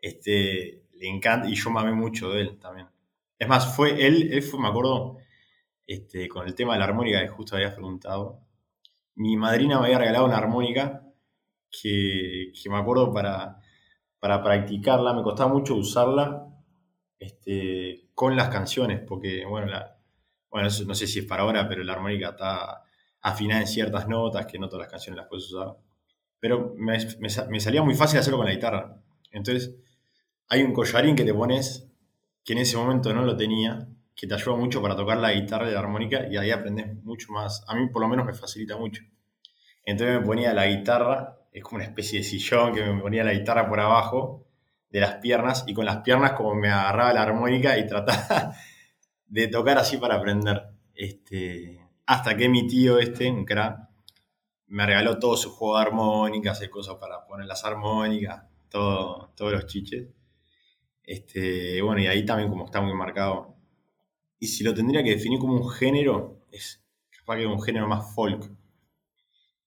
este, 0.01 0.85
le 0.95 1.09
encanta, 1.09 1.49
y 1.49 1.55
yo 1.55 1.71
mamé 1.71 1.93
mucho 1.93 2.31
de 2.31 2.43
él 2.43 2.59
también. 2.59 2.87
Es 3.39 3.49
más, 3.49 3.77
fue 3.77 4.07
él, 4.07 4.33
él 4.33 4.43
fue, 4.43 4.61
me 4.61 4.69
acuerdo, 4.69 5.19
este, 5.89 6.29
con 6.29 6.47
el 6.47 6.55
tema 6.55 6.75
de 6.75 6.79
la 6.79 6.85
armónica 6.85 7.21
que 7.21 7.29
justo 7.29 7.57
habías 7.57 7.73
preguntado, 7.73 8.47
mi 9.17 9.37
madrina 9.37 9.81
me 9.81 9.87
había 9.87 9.99
regalado 9.99 10.27
una 10.27 10.37
armónica 10.37 11.03
que, 11.69 12.53
me 12.71 12.77
acuerdo 12.77 13.13
para, 13.13 13.59
para 14.21 14.41
practicarla, 14.43 15.15
me 15.15 15.25
costaba 15.25 15.53
mucho 15.53 15.75
usarla 15.75 16.47
este, 17.19 18.11
con 18.15 18.37
las 18.37 18.49
canciones, 18.51 19.01
porque, 19.01 19.45
bueno, 19.45 19.73
bueno, 20.51 20.69
no 20.87 20.95
sé 20.95 21.07
si 21.07 21.19
es 21.21 21.25
para 21.25 21.43
ahora, 21.43 21.69
pero 21.69 21.83
la 21.83 21.95
armónica 21.95 22.31
está 22.31 22.85
afinar 23.21 23.61
en 23.61 23.67
ciertas 23.67 24.09
notas, 24.09 24.47
que 24.47 24.59
no 24.59 24.69
todas 24.69 24.85
las 24.85 24.91
canciones 24.91 25.19
las 25.19 25.29
puedes 25.29 25.53
usar. 25.53 25.77
Pero 26.41 26.75
me, 26.77 26.99
salía 27.61 27.83
muy 27.83 27.95
fácil 27.95 28.21
hacerlo 28.21 28.39
con 28.39 28.47
la 28.47 28.53
guitarra. 28.53 29.03
Entonces, 29.33 29.75
hay 30.49 30.63
un 30.63 30.73
collarín 30.73 31.17
que 31.17 31.25
te 31.25 31.35
pones, 31.35 31.91
que 32.45 32.53
en 32.53 32.61
ese 32.61 32.77
momento 32.77 33.13
no 33.13 33.23
lo 33.23 33.37
tenía, 33.37 33.89
que 34.19 34.27
te 34.27 34.35
ayuda 34.35 34.57
mucho 34.57 34.83
para 34.83 34.97
tocar 34.97 35.17
la 35.19 35.33
guitarra 35.33 35.69
y 35.69 35.73
la 35.73 35.79
armónica, 35.79 36.27
y 36.29 36.37
ahí 36.37 36.51
aprendes 36.51 36.93
mucho 37.05 37.31
más. 37.31 37.63
A 37.69 37.77
mí 37.77 37.87
por 37.89 38.03
lo 38.03 38.09
menos 38.09 38.27
me 38.27 38.35
facilita 38.35 38.77
mucho. 38.77 39.05
Entonces 39.85 40.19
me 40.19 40.27
ponía 40.27 40.53
la 40.53 40.67
guitarra, 40.67 41.39
es 41.53 41.63
como 41.63 41.77
una 41.77 41.85
especie 41.85 42.19
de 42.19 42.25
sillón 42.25 42.75
que 42.75 42.83
me 42.83 43.01
ponía 43.01 43.23
la 43.23 43.33
guitarra 43.33 43.69
por 43.69 43.79
abajo 43.79 44.45
de 44.91 45.01
las 45.01 45.15
piernas, 45.17 45.63
y 45.69 45.73
con 45.73 45.85
las 45.85 45.99
piernas 45.99 46.33
como 46.33 46.57
me 46.57 46.69
agarraba 46.69 47.13
la 47.13 47.23
armónica 47.23 47.79
y 47.79 47.87
trataba 47.87 48.55
de 49.25 49.47
tocar 49.47 49.79
así 49.79 49.99
para 49.99 50.17
aprender. 50.17 50.65
Este, 50.97 51.81
hasta 52.07 52.37
que 52.37 52.49
mi 52.49 52.67
tío 52.67 52.99
este, 52.99 53.31
un 53.31 53.45
crack, 53.45 53.89
me 54.67 54.85
regaló 54.85 55.21
todo 55.21 55.37
su 55.37 55.53
juego 55.53 55.77
de 55.77 55.83
armónicas, 55.83 56.61
y 56.61 56.69
cosas 56.69 56.97
para 56.97 57.25
poner 57.25 57.47
las 57.47 57.65
armónicas, 57.65 58.43
todo, 58.69 59.33
todos 59.37 59.53
los 59.53 59.67
chiches. 59.67 60.09
Este, 61.05 61.81
bueno, 61.83 62.01
y 62.01 62.09
ahí 62.09 62.27
también 62.27 62.51
como 62.51 62.65
está 62.65 62.81
muy 62.81 62.95
marcado. 62.95 63.58
Y 64.39 64.47
si 64.47 64.65
lo 64.65 64.75
tendría 64.75 65.03
que 65.03 65.11
definir 65.11 65.39
como 65.39 65.55
un 65.55 65.69
género, 65.71 66.47
es 66.51 66.85
capaz 67.11 67.39
que 67.39 67.47
un 67.47 67.61
género 67.61 67.89
más 67.89 68.15
folk. 68.15 68.51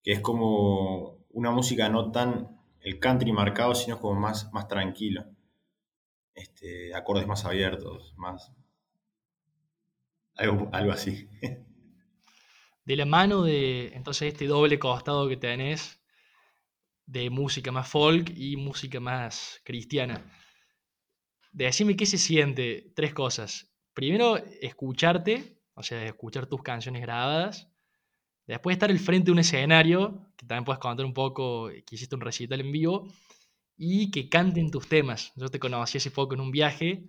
Que 0.03 0.13
es 0.13 0.19
como 0.19 1.25
una 1.29 1.51
música 1.51 1.89
no 1.89 2.11
tan 2.11 2.59
el 2.79 2.99
country 2.99 3.31
marcado, 3.31 3.75
sino 3.75 3.99
como 3.99 4.19
más, 4.19 4.51
más 4.53 4.67
tranquilo. 4.67 5.25
Este, 6.33 6.95
acordes 6.95 7.27
más 7.27 7.45
abiertos, 7.45 8.13
más... 8.17 8.51
Algo, 10.35 10.69
algo 10.71 10.91
así. 10.91 11.27
de 12.85 12.95
la 12.95 13.05
mano 13.05 13.43
de 13.43 13.93
entonces 13.93 14.33
este 14.33 14.47
doble 14.47 14.79
costado 14.79 15.29
que 15.29 15.37
tenés 15.37 16.01
de 17.05 17.29
música 17.29 17.71
más 17.71 17.87
folk 17.87 18.31
y 18.35 18.55
música 18.55 18.99
más 18.99 19.61
cristiana. 19.63 20.23
Decime 21.51 21.95
qué 21.95 22.05
se 22.05 22.17
siente, 22.17 22.91
tres 22.95 23.13
cosas. 23.13 23.70
Primero, 23.93 24.37
escucharte, 24.61 25.61
o 25.73 25.83
sea, 25.83 26.05
escuchar 26.05 26.47
tus 26.47 26.61
canciones 26.61 27.01
grabadas. 27.01 27.69
Después 28.47 28.75
estar 28.75 28.89
al 28.89 28.99
frente 28.99 29.25
de 29.25 29.31
un 29.31 29.39
escenario, 29.39 30.31
que 30.37 30.45
también 30.45 30.65
puedes 30.65 30.79
contar 30.79 31.05
un 31.05 31.13
poco 31.13 31.69
que 31.69 31.95
hiciste 31.95 32.15
un 32.15 32.21
recital 32.21 32.61
en 32.61 32.71
vivo, 32.71 33.07
y 33.77 34.11
que 34.11 34.29
canten 34.29 34.69
tus 34.69 34.87
temas. 34.87 35.33
Yo 35.35 35.49
te 35.49 35.59
conocí 35.59 35.97
hace 35.97 36.11
poco 36.11 36.35
en 36.35 36.41
un 36.41 36.51
viaje. 36.51 37.03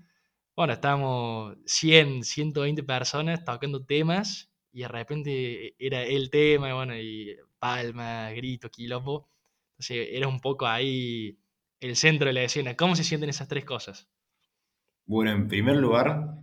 Bueno, 0.57 0.73
estábamos 0.73 1.57
100, 1.67 2.25
120 2.25 2.83
personas 2.83 3.45
tocando 3.45 3.85
temas 3.85 4.51
y 4.73 4.81
de 4.81 4.89
repente 4.89 5.75
era 5.79 6.03
el 6.03 6.31
tema, 6.31 6.73
bueno, 6.73 6.97
y 6.97 7.37
palma, 7.59 8.31
grito, 8.31 8.71
quilombo. 8.71 9.29
Entonces 9.73 10.09
era 10.13 10.29
un 10.29 10.41
poco 10.41 10.67
ahí 10.67 11.39
el 11.79 11.95
centro 11.95 12.29
de 12.29 12.33
la 12.33 12.45
escena. 12.45 12.75
¿Cómo 12.75 12.97
se 12.97 13.05
sienten 13.05 13.29
esas 13.29 13.49
tres 13.49 13.67
cosas? 13.67 14.09
Bueno, 15.05 15.33
en 15.33 15.49
primer 15.49 15.77
lugar, 15.77 16.39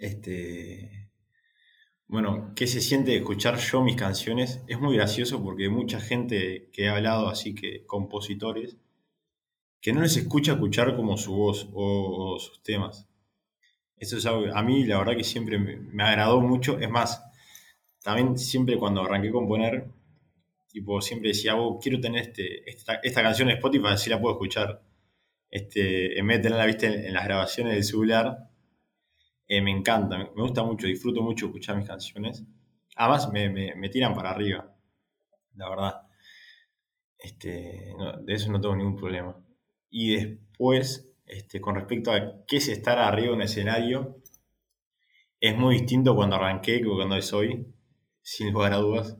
este, 0.00 1.10
bueno, 2.08 2.52
¿qué 2.56 2.66
se 2.66 2.80
siente 2.80 3.16
escuchar 3.16 3.58
yo 3.58 3.82
mis 3.82 3.96
canciones? 3.96 4.64
Es 4.66 4.80
muy 4.80 4.96
gracioso 4.96 5.42
porque 5.42 5.68
mucha 5.68 6.00
gente 6.00 6.70
que 6.72 6.84
he 6.84 6.88
hablado, 6.88 7.28
así 7.28 7.54
que 7.54 7.86
compositores, 7.86 8.76
que 9.80 9.92
no 9.92 10.02
les 10.02 10.16
escucha 10.16 10.52
escuchar 10.52 10.96
como 10.96 11.16
su 11.16 11.34
voz 11.34 11.68
o 11.72 12.38
sus 12.38 12.62
temas. 12.62 13.06
Eso 13.96 14.16
es 14.16 14.26
algo 14.26 14.44
que 14.44 14.50
a 14.52 14.62
mí 14.62 14.84
la 14.84 14.98
verdad 14.98 15.16
que 15.16 15.24
siempre 15.24 15.58
me, 15.58 16.02
agradó 16.02 16.40
mucho. 16.40 16.78
Es 16.80 16.90
más, 16.90 17.22
también 18.02 18.38
siempre 18.38 18.78
cuando 18.78 19.02
arranqué 19.02 19.28
a 19.28 19.32
componer, 19.32 19.90
tipo, 20.68 21.00
siempre 21.02 21.28
decía, 21.28 21.56
oh, 21.56 21.78
quiero 21.78 22.00
tener 22.00 22.22
este, 22.22 22.62
esta, 22.68 23.22
canción 23.22 23.50
en 23.50 23.56
Spotify, 23.56 23.88
así 23.88 24.10
la 24.10 24.20
puedo 24.20 24.34
escuchar. 24.34 24.82
Este, 25.50 26.18
en 26.18 26.26
vez 26.26 26.38
de 26.38 26.42
tenerla 26.44 26.66
vista 26.66 26.86
en, 26.86 27.12
las 27.12 27.24
grabaciones 27.24 27.74
del 27.74 27.84
celular, 27.84 28.49
eh, 29.50 29.60
me 29.60 29.72
encanta, 29.72 30.16
me, 30.16 30.26
gusta 30.42 30.62
mucho, 30.62 30.86
disfruto 30.86 31.22
mucho 31.22 31.46
escuchar 31.46 31.76
mis 31.76 31.88
canciones. 31.88 32.44
Además, 32.94 33.32
me, 33.32 33.48
me, 33.50 33.88
tiran 33.88 34.14
para 34.14 34.30
arriba, 34.30 34.72
la 35.56 35.68
verdad. 35.68 36.02
Este, 37.18 37.92
de 38.22 38.32
eso 38.32 38.52
no 38.52 38.60
tengo 38.60 38.76
ningún 38.76 38.94
problema. 38.94 39.36
Y 39.90 40.14
después, 40.14 41.12
este, 41.26 41.60
con 41.60 41.74
respecto 41.74 42.12
a 42.12 42.44
qué 42.46 42.58
es 42.58 42.68
estar 42.68 43.00
arriba 43.00 43.30
de 43.30 43.34
un 43.34 43.42
escenario, 43.42 44.22
es 45.40 45.56
muy 45.56 45.78
distinto 45.78 46.14
cuando 46.14 46.36
arranqué 46.36 46.80
que 46.80 46.86
cuando 46.86 47.16
es 47.16 47.32
hoy, 47.32 47.66
sin 48.22 48.52
lugar 48.52 48.72
a 48.74 48.76
dudas. 48.76 49.18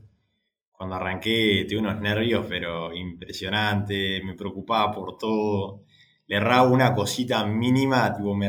Cuando 0.70 0.94
arranqué 0.94 1.66
tuve 1.68 1.80
unos 1.80 2.00
nervios, 2.00 2.46
pero 2.48 2.94
impresionante, 2.94 4.22
me 4.22 4.34
preocupaba 4.34 4.92
por 4.92 5.18
todo. 5.18 5.86
Le 6.30 6.36
erraba 6.36 6.62
una 6.62 6.94
cosita 6.94 7.44
mínima, 7.44 8.14
tipo 8.16 8.36
me 8.36 8.48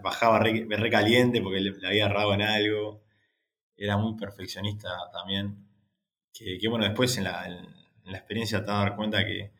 bajaba 0.00 0.38
re, 0.38 0.90
caliente 0.90 1.42
porque 1.42 1.58
le, 1.58 1.74
había 1.84 2.06
errado 2.06 2.32
en 2.34 2.42
algo. 2.42 3.02
Era 3.76 3.96
muy 3.96 4.16
perfeccionista 4.16 4.90
también. 5.12 5.66
Que, 6.32 6.60
bueno, 6.68 6.84
después 6.84 7.18
en 7.18 7.24
la, 7.24 7.44
en 7.48 8.12
la 8.12 8.18
experiencia 8.18 8.60
te 8.60 8.70
vas 8.70 8.76
a 8.76 8.84
dar 8.84 8.96
cuenta 8.96 9.26
que 9.26 9.50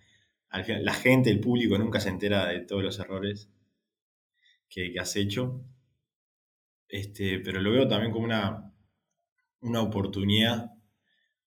la 0.80 0.94
gente, 0.94 1.28
el 1.28 1.40
público 1.40 1.76
nunca 1.76 1.98
se 1.98 2.08
entera 2.10 2.46
de 2.46 2.60
todos 2.60 2.84
los 2.84 3.00
errores 3.00 3.50
que, 4.68 4.94
has 5.00 5.16
hecho. 5.16 5.64
Este, 6.88 7.40
pero 7.40 7.60
lo 7.60 7.72
veo 7.72 7.88
también 7.88 8.12
como 8.12 8.26
una, 8.26 8.72
una 9.62 9.82
oportunidad, 9.82 10.70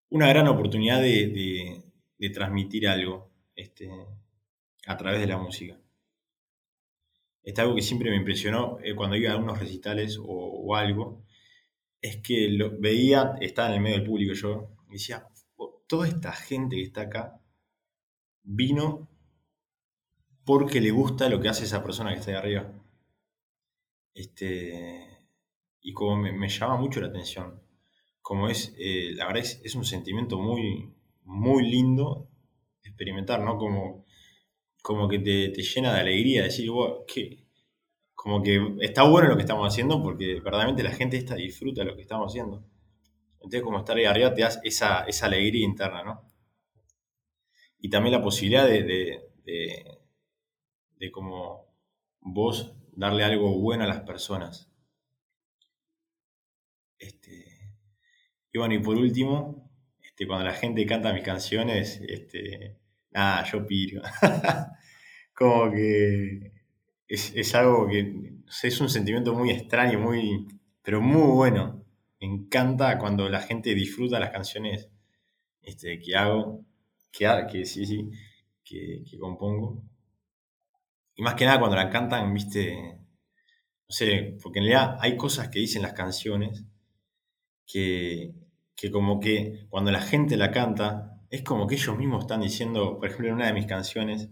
una 0.09 0.27
gran 0.27 0.49
oportunidad 0.49 0.99
de, 1.01 1.81
de 2.17 2.29
transmitir 2.29 2.89
algo 2.89 3.31
este, 3.55 3.89
a 4.85 4.97
través 4.97 5.21
de 5.21 5.27
la 5.27 5.37
música. 5.37 5.79
Este, 7.49 7.61
algo 7.61 7.73
que 7.73 7.81
siempre 7.81 8.11
me 8.11 8.17
impresionó 8.17 8.77
eh, 8.83 8.93
cuando 8.93 9.15
iba 9.15 9.31
a 9.33 9.37
unos 9.37 9.57
recitales 9.57 10.19
o, 10.21 10.75
algo, 10.75 11.25
es 11.99 12.17
que 12.17 12.47
lo 12.49 12.79
veía, 12.79 13.37
estaba 13.41 13.69
en 13.69 13.75
el 13.75 13.81
medio 13.81 13.97
del 13.97 14.05
público 14.05 14.33
yo, 14.35 14.77
y 14.87 14.93
decía, 14.93 15.27
oh, 15.57 15.83
toda 15.87 16.07
esta 16.07 16.31
gente 16.31 16.75
que 16.75 16.83
está 16.83 17.01
acá 17.01 17.41
vino 18.43 19.09
porque 20.45 20.79
le 20.79 20.91
gusta 20.91 21.27
lo 21.27 21.41
que 21.41 21.49
hace 21.49 21.63
esa 21.63 21.83
persona 21.83 22.11
que 22.13 22.19
está 22.19 22.31
ahí 22.31 22.37
arriba. 22.37 22.71
Este, 24.13 25.27
y 25.81 25.91
como 25.93 26.17
me, 26.17 26.49
llama 26.49 26.77
mucho 26.77 27.01
la 27.01 27.07
atención, 27.07 27.63
como 28.21 28.47
es, 28.47 28.75
eh, 28.77 29.13
la 29.15 29.25
verdad 29.25 29.41
es, 29.41 29.59
es, 29.63 29.73
un 29.73 29.85
sentimiento 29.85 30.37
muy, 30.37 30.93
muy 31.23 31.67
lindo 31.67 32.29
experimentar, 32.83 33.41
¿no? 33.41 33.57
Como, 33.57 34.05
como 34.83 35.07
que 35.09 35.19
te, 35.19 35.51
llena 35.63 35.93
de 35.95 36.01
alegría, 36.01 36.43
decir, 36.43 36.69
que, 37.07 37.38
como 38.21 38.43
que 38.43 38.75
está 38.81 39.03
bueno 39.03 39.29
lo 39.29 39.37
que 39.37 39.43
estamos 39.43 39.65
haciendo 39.65 40.03
porque 40.03 40.41
verdaderamente 40.41 40.83
la 40.83 40.91
gente 40.91 41.15
esta 41.15 41.35
disfruta 41.35 41.85
lo 41.85 41.95
que 41.95 42.01
estamos 42.01 42.29
haciendo. 42.29 42.65
Entonces, 43.35 43.61
como 43.61 43.79
estar 43.79 43.95
ahí 43.95 44.03
arriba 44.03 44.33
te 44.33 44.41
da 44.41 44.49
esa, 44.61 45.05
esa 45.05 45.25
alegría 45.27 45.63
interna, 45.63 46.03
¿no? 46.03 46.29
Y 47.79 47.89
también 47.89 48.11
la 48.11 48.21
posibilidad 48.21 48.67
de, 48.67 48.83
de, 48.83 49.99
de 50.97 51.11
como 51.11 51.73
vos 52.19 52.73
darle 52.91 53.23
algo 53.23 53.57
bueno 53.57 53.85
a 53.85 53.87
las 53.87 54.01
personas. 54.01 54.69
Este, 56.97 57.45
y 58.51 58.57
bueno, 58.57 58.73
y 58.73 58.79
por 58.79 58.97
último, 58.97 59.71
este, 60.03 60.27
cuando 60.27 60.43
la 60.43 60.55
gente 60.55 60.85
canta 60.85 61.13
mis 61.13 61.23
canciones, 61.23 62.01
este, 62.05 62.75
nada, 63.11 63.45
yo 63.45 63.65
piro. 63.65 64.01
como 65.33 65.71
que 65.71 66.58
es, 67.09 67.55
algo 67.55 67.87
que 67.87 68.33
es 68.63 68.81
un 68.81 68.89
sentimiento 68.89 69.33
muy 69.33 69.49
extraño, 69.49 69.99
muy, 69.99 70.47
pero 70.83 71.01
muy 71.01 71.31
bueno. 71.35 71.83
Me 72.21 72.27
encanta 72.27 72.99
cuando 72.99 73.27
la 73.29 73.41
gente 73.41 73.73
disfruta 73.73 74.19
las 74.19 74.31
canciones 74.31 74.89
este, 75.61 75.99
que 75.99 76.15
hago, 76.15 76.65
que, 77.11 77.27
que 77.51 77.65
sí, 77.65 77.85
sí, 77.85 78.09
que, 78.63 79.03
que 79.09 79.17
compongo. 79.17 79.83
Y 81.15 81.23
más 81.23 81.35
que 81.35 81.45
nada 81.45 81.59
cuando 81.59 81.75
la 81.75 81.89
cantan, 81.89 82.33
viste, 82.33 82.75
no 83.89 83.89
sé, 83.89 84.37
porque 84.41 84.59
en 84.59 84.65
realidad 84.65 84.97
hay 85.01 85.17
cosas 85.17 85.49
que 85.49 85.59
dicen 85.59 85.81
las 85.81 85.93
canciones 85.93 86.63
que, 87.65 88.33
que 88.75 88.91
como 88.91 89.19
que 89.19 89.65
cuando 89.69 89.91
la 89.91 90.01
gente 90.01 90.37
la 90.37 90.51
canta, 90.51 91.21
es 91.29 91.43
como 91.43 91.67
que 91.67 91.75
ellos 91.75 91.97
mismos 91.97 92.23
están 92.23 92.41
diciendo, 92.41 92.97
por 92.97 93.07
ejemplo, 93.07 93.29
en 93.29 93.33
una 93.35 93.47
de 93.47 93.53
mis 93.53 93.65
canciones, 93.65 94.29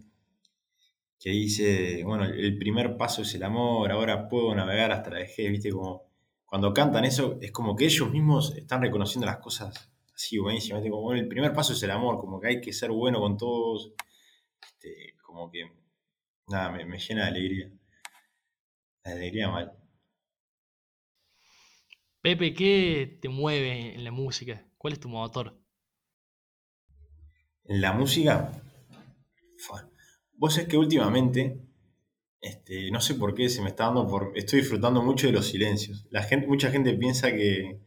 que 1.19 1.31
dice, 1.31 2.03
bueno, 2.03 2.25
el 2.25 2.57
primer 2.57 2.95
paso 2.97 3.23
es 3.23 3.33
el 3.33 3.43
amor, 3.43 3.91
ahora 3.91 4.27
puedo 4.27 4.53
navegar 4.53 4.91
hasta 4.91 5.09
la 5.09 5.19
vejez, 5.19 5.49
viste, 5.49 5.71
como 5.71 6.07
cuando 6.45 6.73
cantan 6.73 7.05
eso, 7.05 7.37
es 7.41 7.51
como 7.51 7.75
que 7.75 7.85
ellos 7.85 8.09
mismos 8.11 8.55
están 8.55 8.81
reconociendo 8.81 9.25
las 9.25 9.37
cosas 9.37 9.91
así 10.13 10.37
buenísimas, 10.37 10.81
como 10.81 11.01
bueno, 11.01 11.21
el 11.21 11.27
primer 11.27 11.53
paso 11.53 11.73
es 11.73 11.83
el 11.83 11.91
amor, 11.91 12.19
como 12.19 12.39
que 12.39 12.47
hay 12.47 12.61
que 12.61 12.73
ser 12.73 12.91
bueno 12.91 13.19
con 13.19 13.37
todos, 13.37 13.93
este, 14.61 15.15
como 15.21 15.51
que, 15.51 15.71
nada, 16.47 16.71
me, 16.71 16.97
llena 16.97 17.23
de 17.23 17.27
alegría, 17.27 17.71
de 19.03 19.11
alegría 19.11 19.49
mal. 19.49 19.73
Pepe, 22.21 22.53
¿qué 22.53 23.19
te 23.21 23.29
mueve 23.29 23.95
en 23.95 24.03
la 24.03 24.11
música? 24.11 24.65
¿Cuál 24.77 24.93
es 24.93 24.99
tu 24.99 25.09
motor? 25.09 25.59
En 27.65 27.81
la 27.81 27.93
música, 27.93 28.51
Vos 30.37 30.55
es 30.59 30.67
que 30.67 30.77
últimamente, 30.77 31.59
este, 32.39 32.91
no 32.91 33.01
sé 33.01 33.15
por 33.15 33.33
qué 33.33 33.49
se 33.49 33.61
me 33.63 33.69
está 33.69 33.85
dando 33.85 34.07
por. 34.07 34.33
Estoy 34.35 34.59
disfrutando 34.59 35.01
mucho 35.01 35.25
de 35.27 35.33
los 35.33 35.47
silencios. 35.47 36.05
La 36.11 36.21
gente, 36.21 36.45
mucha 36.47 36.69
gente 36.69 36.93
piensa 36.93 37.31
que 37.31 37.81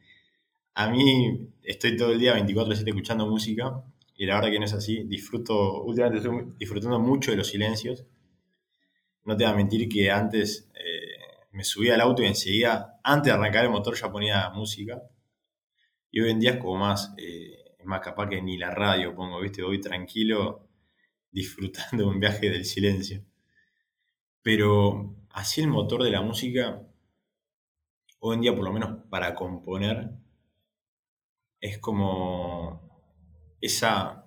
a 0.74 0.90
mí 0.90 1.48
estoy 1.62 1.96
todo 1.96 2.12
el 2.12 2.18
día 2.18 2.36
24-7 2.36 2.88
escuchando 2.88 3.26
música 3.28 3.84
y 4.16 4.26
la 4.26 4.34
verdad 4.34 4.50
que 4.50 4.58
no 4.58 4.64
es 4.64 4.72
así. 4.72 5.04
Disfruto, 5.04 5.82
últimamente 5.84 6.18
estoy 6.18 6.52
disfrutando 6.58 6.98
mucho 6.98 7.30
de 7.30 7.36
los 7.36 7.46
silencios. 7.48 8.04
No 9.24 9.36
te 9.36 9.44
voy 9.44 9.52
a 9.52 9.56
mentir 9.56 9.88
que 9.88 10.10
antes 10.10 10.70
eh, 10.74 11.46
me 11.52 11.62
subía 11.62 11.94
al 11.94 12.00
auto 12.00 12.22
y 12.22 12.26
enseguida, 12.26 12.98
antes 13.04 13.32
de 13.32 13.38
arrancar 13.38 13.64
el 13.64 13.70
motor, 13.70 13.94
ya 13.94 14.10
ponía 14.10 14.50
música. 14.50 15.00
Y 16.10 16.20
hoy 16.20 16.30
en 16.30 16.40
día 16.40 16.52
es 16.52 16.56
como 16.56 16.78
más, 16.78 17.14
eh, 17.16 17.76
más 17.84 18.00
capaz 18.00 18.28
que 18.28 18.42
ni 18.42 18.58
la 18.58 18.72
radio 18.72 19.14
pongo, 19.14 19.40
¿viste? 19.40 19.62
Voy 19.62 19.80
tranquilo 19.80 20.69
disfrutando 21.32 22.08
un 22.08 22.20
viaje 22.20 22.50
del 22.50 22.64
silencio. 22.64 23.24
Pero 24.42 25.16
así 25.30 25.60
el 25.60 25.68
motor 25.68 26.02
de 26.02 26.10
la 26.10 26.22
música, 26.22 26.82
hoy 28.20 28.36
en 28.36 28.40
día 28.42 28.54
por 28.54 28.64
lo 28.64 28.72
menos 28.72 29.04
para 29.10 29.34
componer, 29.34 30.10
es 31.60 31.78
como 31.78 32.80
esa, 33.60 34.26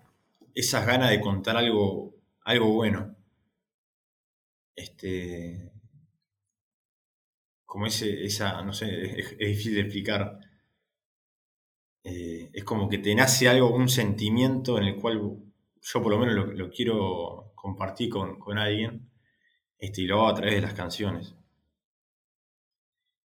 esas 0.54 0.86
ganas 0.86 1.10
de 1.10 1.22
contar 1.22 1.58
algo, 1.58 2.16
algo 2.42 2.74
bueno. 2.74 3.16
Este, 4.76 5.72
como 7.66 7.88
ese, 7.88 8.24
esa, 8.24 8.62
no 8.64 8.74
sé, 8.74 9.20
es, 9.20 9.38
difícil 9.38 9.76
de 9.76 9.82
explicar. 9.82 10.40
Eh, 12.04 12.50
es 12.54 12.64
como 12.64 12.90
que 12.90 12.98
te 13.00 13.16
nace 13.16 13.48
algo, 13.48 13.74
un 13.74 13.90
sentimiento 13.90 14.78
en 14.78 14.84
el 14.86 14.96
cual 14.98 15.53
yo 15.84 16.02
por 16.02 16.14
lo 16.14 16.18
menos 16.18 16.56
lo, 16.56 16.70
quiero 16.70 17.52
compartir 17.56 18.10
con, 18.10 18.58
alguien, 18.58 19.12
este, 19.78 20.02
y 20.02 20.06
lo 20.08 20.20
hago 20.20 20.30
a 20.30 20.36
través 20.36 20.56
de 20.56 20.62
las 20.62 20.74
canciones. 20.74 21.36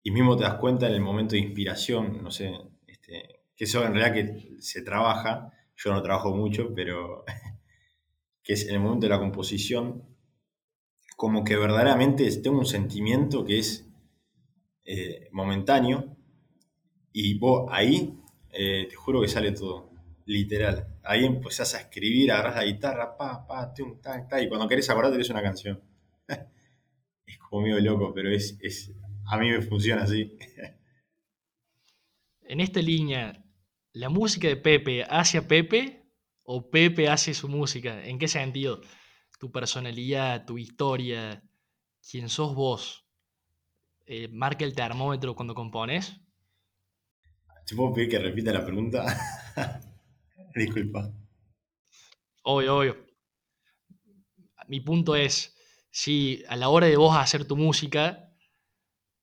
Y 0.04 0.12
mismo 0.12 0.38
te 0.38 0.44
das 0.44 0.56
cuenta 0.56 0.88
en 0.88 0.94
el 0.94 1.02
momento 1.02 1.34
de 1.34 1.40
inspiración, 1.40 2.22
no 2.22 2.30
sé, 2.30 2.54
este, 2.86 3.42
que 3.56 3.64
eso 3.64 3.84
en 3.84 3.96
realidad 3.96 4.14
que 4.14 4.56
se 4.60 4.84
trabaja, 4.84 5.52
yo 5.76 5.92
no 5.92 6.04
trabajo 6.04 6.36
mucho, 6.36 6.74
pero 6.76 7.26
que 8.44 8.54
es 8.54 8.68
en 8.68 8.76
el 8.76 8.82
momento 8.82 9.08
de 9.08 9.10
la 9.10 9.20
composición, 9.20 10.04
como 11.18 11.44
que 11.44 11.56
verdaderamente 11.56 12.30
tengo 12.42 12.60
un 12.60 12.66
sentimiento 12.66 13.46
que 13.46 13.60
es 13.60 13.90
eh, 14.86 15.28
momentáneo, 15.32 16.16
y 17.12 17.38
vos 17.40 17.68
ahí, 17.72 18.20
eh, 18.52 18.88
te 18.90 18.96
juro 18.96 19.22
que 19.22 19.28
sale 19.28 19.54
todo 19.54 19.92
literal. 20.26 20.93
Ahí 21.04 21.26
empezás 21.26 21.76
a 21.76 21.82
escribir, 21.82 22.32
agarras 22.32 22.56
la 22.56 22.66
guitarra, 22.66 23.18
pa, 23.18 23.46
pa, 23.46 23.74
tum, 23.74 24.00
ta, 24.00 24.26
ta, 24.28 24.42
y 24.42 24.48
cuando 24.48 24.68
querés 24.68 24.90
acordarte 24.90 25.20
es 25.20 25.30
una 25.30 25.42
canción. 25.42 25.82
es 27.26 27.38
como 27.40 27.64
medio 27.64 27.80
loco, 27.82 28.14
pero 28.14 28.32
es, 28.32 28.58
es, 28.62 28.94
a 29.26 29.38
mí 29.38 29.50
me 29.50 29.62
funciona 29.62 30.04
así. 30.04 30.38
en 32.42 32.60
esta 32.62 32.82
línea, 32.82 33.44
¿la 33.92 34.10
música 34.10 34.48
de 34.48 34.58
Pepe 34.58 35.04
hace 35.04 35.40
a 35.40 35.48
Pepe 35.48 36.06
o 36.44 36.70
Pepe 36.70 37.10
hace 37.10 37.34
su 37.34 37.50
música? 37.50 38.06
¿En 38.06 38.18
qué 38.18 38.28
sentido? 38.28 38.82
Tu 39.40 39.52
personalidad, 39.52 40.46
tu 40.46 40.58
historia, 40.58 41.44
quién 42.10 42.30
sos 42.30 42.56
vos, 42.56 43.06
eh, 44.06 44.30
marca 44.30 44.64
el 44.64 44.76
termómetro 44.76 45.36
cuando 45.36 45.54
compones. 45.54 46.22
¿Te 47.66 47.76
puedo 47.76 47.94
pedir 47.94 48.10
que 48.10 48.20
repita 48.20 48.54
la 48.54 48.66
pregunta? 48.66 49.06
Disculpa. 50.56 51.12
Obvio, 52.44 52.78
obvio. 52.78 53.08
Mi 54.68 54.82
punto 54.82 55.16
es, 55.16 55.56
si 55.90 56.44
a 56.48 56.56
la 56.56 56.70
hora 56.70 56.88
de 56.88 56.98
vos 56.98 57.16
hacer 57.18 57.46
tu 57.46 57.56
música, 57.56 58.34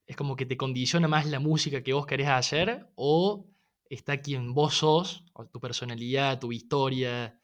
es 0.06 0.16
como 0.16 0.36
que 0.36 0.46
te 0.46 0.56
condiciona 0.56 1.08
más 1.08 1.26
la 1.26 1.38
música 1.38 1.82
que 1.82 1.92
vos 1.92 2.06
querés 2.06 2.28
hacer, 2.28 2.90
o 2.96 3.48
está 3.88 4.20
quien 4.20 4.54
vos 4.54 4.74
sos, 4.74 5.24
tu 5.52 5.60
personalidad, 5.60 6.40
tu 6.40 6.52
historia, 6.52 7.40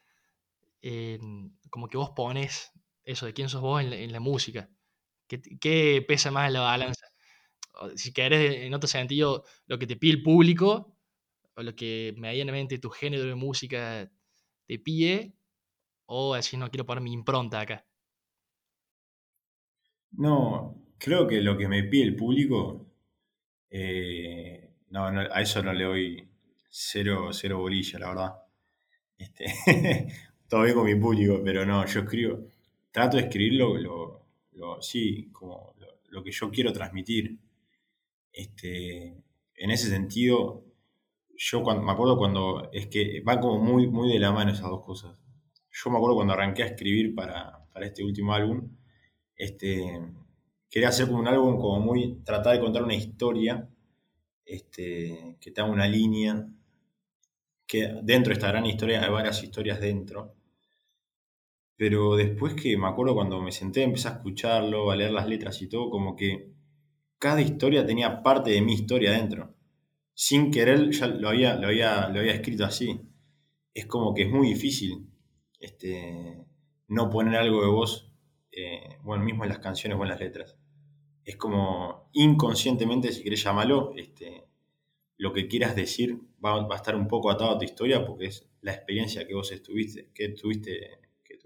como 1.70 1.88
que 1.88 1.96
vos 1.96 2.10
pones 2.10 2.72
eso 3.04 3.26
de 3.26 3.34
quién 3.34 3.48
sos 3.48 3.60
vos 3.60 3.82
en 3.82 4.12
la, 4.12 4.20
música. 4.20 4.68
¿Qué, 5.28 5.40
¿Qué, 5.60 6.04
pesa 6.06 6.30
más 6.30 6.48
en 6.48 6.54
la 6.54 6.60
balanza? 6.60 7.06
Si 7.94 8.12
querés, 8.12 8.64
en 8.64 8.74
otro 8.74 8.88
sentido, 8.88 9.44
lo 9.66 9.78
que 9.78 9.86
te 9.86 9.96
pide 9.96 10.14
el 10.14 10.22
público 10.22 10.95
o 11.56 11.62
lo 11.62 11.74
que 11.74 12.14
medianamente 12.16 12.78
tu 12.78 12.90
género 12.90 13.24
de 13.24 13.34
música 13.34 14.10
te 14.66 14.78
pide, 14.78 15.34
o 16.06 16.34
así 16.34 16.56
no 16.56 16.70
quiero 16.70 16.86
poner 16.86 17.02
mi 17.02 17.12
impronta 17.12 17.60
acá. 17.60 17.86
No, 20.12 20.76
creo 20.98 21.26
que 21.26 21.40
lo 21.40 21.56
que 21.56 21.68
me 21.68 21.82
pide 21.84 22.04
el 22.04 22.16
público, 22.16 22.86
eh, 23.70 24.70
no, 24.90 25.06
a 25.06 25.40
eso 25.40 25.62
no 25.62 25.72
le 25.72 25.84
doy 25.84 26.28
cero, 26.68 27.30
cero 27.32 27.58
bolilla, 27.58 27.98
la 27.98 28.08
verdad. 28.08 28.34
Este, 29.18 29.46
todo 30.48 30.74
con 30.74 30.84
mi 30.84 30.94
público, 30.94 31.40
pero 31.42 31.64
no, 31.64 31.86
yo 31.86 32.00
escribo, 32.00 32.46
trato 32.90 33.16
de 33.16 33.24
escribir 33.24 33.54
lo, 33.54 34.26
lo, 34.52 34.82
sí, 34.82 35.30
como 35.32 35.74
lo, 36.10 36.22
que 36.22 36.30
yo 36.30 36.50
quiero 36.50 36.72
transmitir. 36.72 37.38
Este, 38.32 39.16
en 39.54 39.70
ese 39.70 39.88
sentido, 39.88 40.65
yo 41.36 41.62
cuando, 41.62 41.82
me 41.82 41.92
acuerdo 41.92 42.16
cuando 42.16 42.70
es 42.72 42.86
que 42.88 43.22
va 43.22 43.40
como 43.40 43.58
muy, 43.62 43.86
muy 43.86 44.12
de 44.12 44.18
la 44.18 44.32
mano 44.32 44.52
esas 44.52 44.70
dos 44.70 44.84
cosas. 44.84 45.16
yo 45.70 45.90
me 45.90 45.96
acuerdo 45.96 46.16
cuando 46.16 46.32
arranqué 46.34 46.62
a 46.62 46.66
escribir 46.66 47.14
para, 47.14 47.66
para 47.72 47.86
este 47.86 48.02
último 48.04 48.34
álbum, 48.34 48.76
este, 49.36 50.00
quería 50.70 50.88
hacer 50.88 51.06
como 51.06 51.20
un 51.20 51.28
álbum 51.28 51.58
como 51.58 51.80
muy, 51.80 52.22
tratar 52.24 52.54
de 52.54 52.60
contar 52.60 52.82
una 52.82 52.94
historia, 52.94 53.68
este, 54.44 55.36
que 55.40 55.50
tenga 55.50 55.70
una 55.70 55.86
línea, 55.86 56.48
que 57.66 58.00
dentro 58.02 58.30
de 58.30 58.34
esta 58.34 58.48
gran 58.48 58.64
historia 58.64 59.02
hay 59.02 59.10
varias 59.10 59.42
historias 59.42 59.80
dentro, 59.80 60.34
pero 61.76 62.16
después 62.16 62.54
que 62.54 62.76
me 62.78 62.86
acuerdo 62.86 63.14
cuando 63.14 63.42
me 63.42 63.52
senté, 63.52 63.82
empecé 63.82 64.08
a 64.08 64.12
escucharlo, 64.12 64.90
a 64.90 64.96
leer 64.96 65.12
las 65.12 65.28
letras 65.28 65.60
y 65.60 65.68
todo, 65.68 65.90
como 65.90 66.16
que 66.16 66.52
cada 67.18 67.40
historia 67.40 67.84
tenía 67.84 68.22
parte 68.22 68.50
de 68.50 68.62
mi 68.62 68.74
historia 68.74 69.12
dentro. 69.12 69.55
Sin 70.18 70.50
querer 70.50 70.90
ya 70.92 71.08
lo 71.08 71.28
había, 71.28 71.56
lo 71.56 71.68
había, 71.68 72.08
lo 72.08 72.20
había 72.20 72.32
escrito 72.32 72.64
así. 72.64 72.98
Es 73.74 73.84
como 73.84 74.14
que 74.14 74.22
es 74.22 74.30
muy 74.30 74.48
difícil 74.48 75.10
este, 75.60 76.42
no 76.88 77.10
poner 77.10 77.36
algo 77.36 77.60
de 77.60 77.68
vos, 77.68 78.10
eh, 78.50 78.96
bueno, 79.02 79.22
mismo 79.22 79.44
en 79.44 79.50
las 79.50 79.58
canciones 79.58 79.98
o 79.98 80.02
en 80.02 80.08
las 80.08 80.20
letras. 80.20 80.56
Es 81.22 81.36
como 81.36 82.08
inconscientemente, 82.14 83.12
si 83.12 83.22
querés 83.22 83.44
llamarlo, 83.44 83.92
este, 83.94 84.46
lo 85.18 85.34
que 85.34 85.48
quieras 85.48 85.76
decir 85.76 86.18
va, 86.42 86.66
va, 86.66 86.74
a 86.74 86.78
estar 86.78 86.96
un 86.96 87.08
poco 87.08 87.30
atado 87.30 87.50
a 87.50 87.58
tu 87.58 87.66
historia 87.66 88.06
porque 88.06 88.26
es 88.26 88.48
la 88.62 88.72
experiencia 88.72 89.26
que 89.26 89.34
vos 89.34 89.52
estuviste, 89.52 90.10
que 90.14 90.30
tuviste, 90.30 90.98
que. 91.22 91.36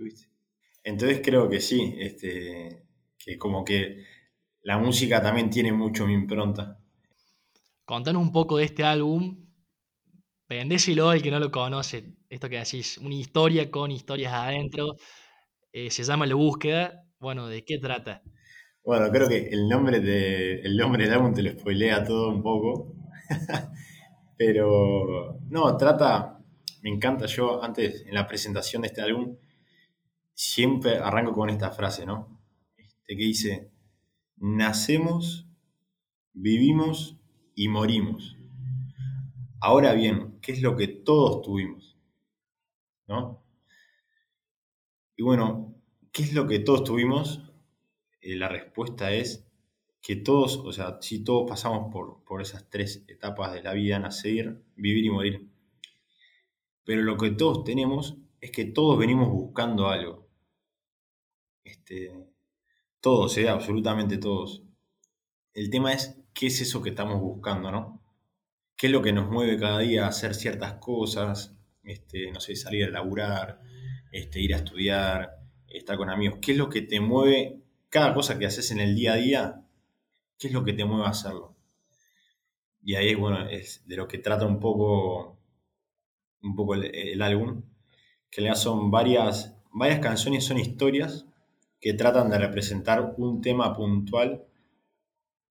Entonces 0.85 1.21
creo 1.25 1.49
que 1.49 1.61
sí, 1.61 1.97
este, 1.99 2.85
que 3.19 3.37
como 3.37 3.65
que 3.65 4.05
la 4.63 4.79
música 4.79 5.21
también 5.21 5.51
tiene 5.51 5.73
mucho 5.73 6.07
mi 6.07 6.15
impronta. 6.15 6.81
Contanos 7.91 8.23
un 8.23 8.31
poco 8.31 8.59
de 8.59 8.67
este 8.67 8.85
álbum, 8.85 9.49
vendéselo 10.49 11.11
al 11.11 11.21
que 11.21 11.33
no 11.33 11.41
lo 11.41 11.51
conoce, 11.51 12.15
esto 12.29 12.49
que 12.49 12.59
decís, 12.59 12.99
una 12.99 13.17
historia 13.17 13.69
con 13.69 13.91
historias 13.91 14.33
adentro, 14.33 14.95
eh, 15.73 15.91
se 15.91 16.05
llama 16.05 16.25
La 16.25 16.37
Búsqueda, 16.37 17.03
bueno, 17.19 17.49
¿de 17.49 17.65
qué 17.65 17.79
trata? 17.79 18.23
Bueno, 18.85 19.11
creo 19.11 19.29
que 19.29 19.49
el 19.49 19.69
nombre, 19.69 19.99
de, 19.99 20.61
el 20.61 20.77
nombre 20.77 21.03
del 21.03 21.15
álbum 21.15 21.35
te 21.35 21.43
lo 21.43 21.51
spoilea 21.51 22.05
todo 22.05 22.29
un 22.29 22.45
poco, 22.45 22.95
pero 24.39 25.41
no, 25.49 25.77
trata, 25.77 26.39
me 26.83 26.91
encanta, 26.91 27.27
yo 27.27 27.61
antes 27.61 28.07
en 28.07 28.15
la 28.15 28.29
presentación 28.29 28.83
de 28.83 28.87
este 28.87 29.03
álbum 29.03 29.37
siempre 30.33 30.99
arranco 30.99 31.33
con 31.33 31.51
esta 31.51 31.73
frase, 31.73 32.07
¿no? 32.07 32.41
Este, 32.77 33.17
que 33.17 33.25
dice, 33.25 33.73
nacemos, 34.37 35.49
vivimos 36.33 37.20
y 37.55 37.69
morimos. 37.69 38.37
Ahora 39.61 39.93
bien, 39.93 40.39
¿qué 40.41 40.53
es 40.53 40.63
lo 40.63 40.77
que 40.77 40.89
todos 40.89 41.43
tuvimos? 41.43 41.97
¿No? 43.07 43.43
Y 45.17 45.23
bueno, 45.23 45.75
¿qué 46.13 46.23
es 46.23 46.33
lo 46.33 46.47
que 46.47 46.61
todos 46.61 46.85
tuvimos? 46.85 47.43
Eh, 48.21 48.37
la 48.37 48.49
respuesta 48.49 49.13
es 49.13 49.47
que 50.01 50.17
todos, 50.17 50.57
o 50.59 50.73
sea, 50.73 50.99
si 51.01 51.23
todos 51.23 51.49
pasamos 51.49 51.93
por, 51.93 52.25
por 52.25 52.41
esas 52.41 52.69
tres 52.71 53.05
etapas 53.09 53.53
de 53.53 53.63
la 53.63 53.75
vida, 53.75 53.99
nacer, 53.99 54.63
vivir 54.77 55.05
y 55.05 55.11
morir. 55.11 55.51
Pero 56.85 57.03
lo 57.03 57.17
que 57.19 57.31
todos 57.31 57.65
tenemos 57.65 58.17
es 58.41 58.51
que 58.51 58.65
todos 58.65 58.99
venimos 58.99 59.29
buscando 59.29 59.89
algo. 59.89 60.27
Este, 61.65 62.13
todos, 63.01 63.37
¿eh? 63.39 63.49
absolutamente 63.49 64.19
todos. 64.19 64.63
El 65.53 65.71
tema 65.71 65.93
es 65.93 66.20
qué 66.35 66.47
es 66.49 66.61
eso 66.61 66.83
que 66.83 66.91
estamos 66.91 67.21
buscando, 67.21 67.71
¿no? 67.71 68.03
¿Qué 68.77 68.87
es 68.87 68.93
lo 68.93 69.03
que 69.03 69.13
nos 69.13 69.31
mueve 69.31 69.59
cada 69.59 69.81
día 69.81 70.05
a 70.07 70.09
hacer 70.09 70.35
ciertas 70.35 70.75
cosas? 70.75 71.55
Este, 71.83 72.31
no 72.33 72.41
sé, 72.41 72.57
salir 72.57 72.85
a 72.87 72.91
laburar, 72.91 73.61
este, 74.13 74.41
ir 74.41 74.55
a 74.55 74.59
estudiar, 74.59 75.41
estar 75.69 75.97
con 75.97 76.11
amigos. 76.11 76.39
¿Qué 76.41 76.53
es 76.53 76.59
lo 76.59 76.69
que 76.69 76.83
te 76.83 77.01
mueve? 77.01 77.61
Cada 77.89 78.15
cosa 78.15 78.39
que 78.39 78.47
haces 78.47 78.71
en 78.71 78.81
el 78.81 78.95
día 78.95 79.15
a 79.15 79.17
día, 79.17 79.65
¿qué 80.39 80.49
es 80.49 80.53
lo 80.53 80.65
que 80.65 80.73
te 80.73 80.85
mueve 80.85 81.07
a 81.07 81.11
hacerlo? 81.11 81.57
Y 82.83 82.95
ahí, 82.95 83.15
bueno, 83.15 83.49
es 83.49 83.87
de 83.87 83.97
lo 83.97 84.09
que 84.09 84.19
trata 84.19 84.47
un 84.47 84.59
poco, 84.59 85.39
un 86.43 86.57
poco 86.57 86.75
el, 86.75 87.21
álbum, 87.23 87.63
que 88.31 88.43
ya 88.43 88.55
son 88.55 88.91
varias, 88.91 89.57
varias 89.73 90.01
canciones, 90.01 90.45
son 90.45 90.59
historias 90.59 91.27
que 91.81 91.95
tratan 91.95 92.31
de 92.31 92.39
representar 92.39 93.15
un 93.17 93.41
tema 93.41 93.75
puntual 93.77 94.47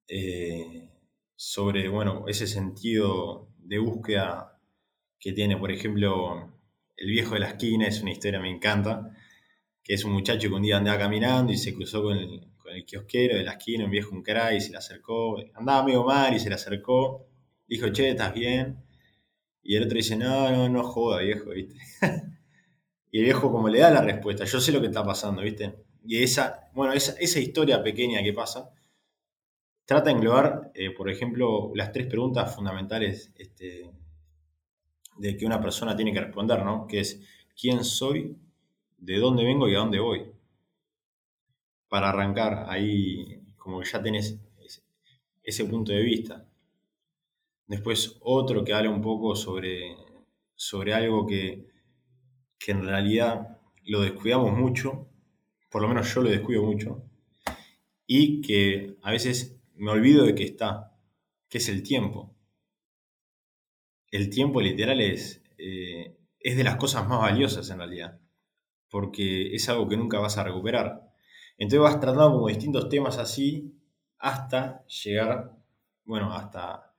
eh, 0.09 0.89
sobre, 1.35 1.87
bueno, 1.87 2.25
ese 2.27 2.47
sentido 2.47 3.49
de 3.59 3.77
búsqueda 3.79 4.59
que 5.19 5.33
tiene, 5.33 5.57
por 5.57 5.71
ejemplo, 5.71 6.53
El 6.97 7.11
viejo 7.11 7.35
de 7.35 7.39
la 7.41 7.49
esquina, 7.49 7.87
es 7.87 8.01
una 8.01 8.11
historia, 8.11 8.41
me 8.41 8.49
encanta, 8.49 9.15
que 9.83 9.93
es 9.93 10.03
un 10.03 10.11
muchacho 10.11 10.49
que 10.49 10.55
un 10.55 10.63
día 10.63 10.77
andaba 10.77 10.99
caminando 10.99 11.53
y 11.53 11.57
se 11.57 11.73
cruzó 11.73 12.03
con 12.03 12.17
el, 12.17 12.41
con 12.57 12.73
el 12.73 12.85
kiosquero 12.85 13.37
de 13.37 13.43
la 13.43 13.53
esquina, 13.53 13.85
un 13.85 13.91
viejo 13.91 14.13
un 14.15 14.23
cray, 14.23 14.57
y 14.57 14.61
se 14.61 14.71
le 14.71 14.77
acercó, 14.77 15.37
andaba 15.55 15.83
medio 15.85 16.03
mal 16.03 16.35
y 16.35 16.39
se 16.39 16.49
le 16.49 16.55
acercó, 16.55 17.27
dijo, 17.67 17.89
che, 17.89 18.09
¿estás 18.09 18.33
bien? 18.33 18.83
Y 19.63 19.75
el 19.75 19.83
otro 19.83 19.95
dice, 19.95 20.17
no, 20.17 20.51
no, 20.51 20.67
no 20.69 20.83
joda, 20.83 21.21
viejo, 21.21 21.51
¿viste? 21.51 21.75
y 23.11 23.19
el 23.19 23.25
viejo 23.25 23.51
como 23.51 23.69
le 23.69 23.79
da 23.79 23.91
la 23.91 24.01
respuesta, 24.01 24.45
yo 24.45 24.59
sé 24.59 24.71
lo 24.71 24.81
que 24.81 24.87
está 24.87 25.03
pasando, 25.05 25.41
¿viste? 25.41 25.75
Y 26.05 26.21
esa, 26.23 26.69
bueno, 26.73 26.93
esa, 26.93 27.13
esa 27.19 27.39
historia 27.39 27.81
pequeña 27.83 28.21
que 28.23 28.33
pasa, 28.33 28.71
trata 29.89 30.11
de 30.11 30.17
englobar, 30.17 30.71
eh, 30.75 30.91
por 30.91 31.09
ejemplo, 31.09 31.71
las 31.73 31.91
tres 31.91 32.05
preguntas 32.05 32.55
fundamentales 32.55 33.33
este, 33.35 33.89
de 35.17 35.35
que 35.35 35.47
una 35.47 35.59
persona 35.59 35.95
tiene 35.95 36.13
que 36.13 36.21
responder, 36.21 36.63
¿no? 36.63 36.85
Que 36.85 36.99
es, 36.99 37.19
¿quién 37.59 37.83
soy? 37.83 38.37
¿De 38.99 39.17
dónde 39.17 39.43
vengo 39.43 39.67
y 39.67 39.73
a 39.73 39.79
dónde 39.79 39.99
voy? 39.99 40.31
Para 41.87 42.09
arrancar, 42.09 42.65
ahí 42.69 43.41
como 43.57 43.79
que 43.79 43.89
ya 43.89 43.99
tenés 43.99 44.37
ese 45.41 45.65
punto 45.65 45.91
de 45.91 46.03
vista. 46.03 46.45
Después 47.65 48.15
otro 48.21 48.63
que 48.63 48.75
habla 48.75 48.91
un 48.91 49.01
poco 49.01 49.35
sobre, 49.35 49.97
sobre 50.55 50.93
algo 50.93 51.25
que, 51.25 51.65
que 52.59 52.73
en 52.73 52.85
realidad 52.85 53.57
lo 53.85 54.01
descuidamos 54.01 54.55
mucho, 54.55 55.07
por 55.71 55.81
lo 55.81 55.87
menos 55.87 56.13
yo 56.13 56.21
lo 56.21 56.29
descuido 56.29 56.61
mucho, 56.61 57.01
y 58.05 58.41
que 58.41 58.95
a 59.01 59.09
veces 59.09 59.58
me 59.79 59.91
olvido 59.91 60.25
de 60.25 60.35
que 60.35 60.43
está, 60.43 60.93
que 61.49 61.57
es 61.57 61.69
el 61.69 61.83
tiempo. 61.83 62.35
El 64.11 64.29
tiempo 64.29 64.59
literal 64.61 64.99
es, 65.01 65.41
eh, 65.57 66.17
es 66.39 66.57
de 66.57 66.63
las 66.63 66.75
cosas 66.75 67.07
más 67.07 67.19
valiosas 67.19 67.69
en 67.69 67.77
realidad, 67.77 68.19
porque 68.89 69.55
es 69.55 69.69
algo 69.69 69.87
que 69.87 69.97
nunca 69.97 70.19
vas 70.19 70.37
a 70.37 70.43
recuperar. 70.43 71.11
Entonces 71.57 71.79
vas 71.79 71.99
tratando 71.99 72.33
como 72.33 72.47
distintos 72.47 72.89
temas 72.89 73.17
así 73.17 73.73
hasta 74.17 74.85
llegar, 74.87 75.55
bueno, 76.03 76.33
hasta, 76.33 76.93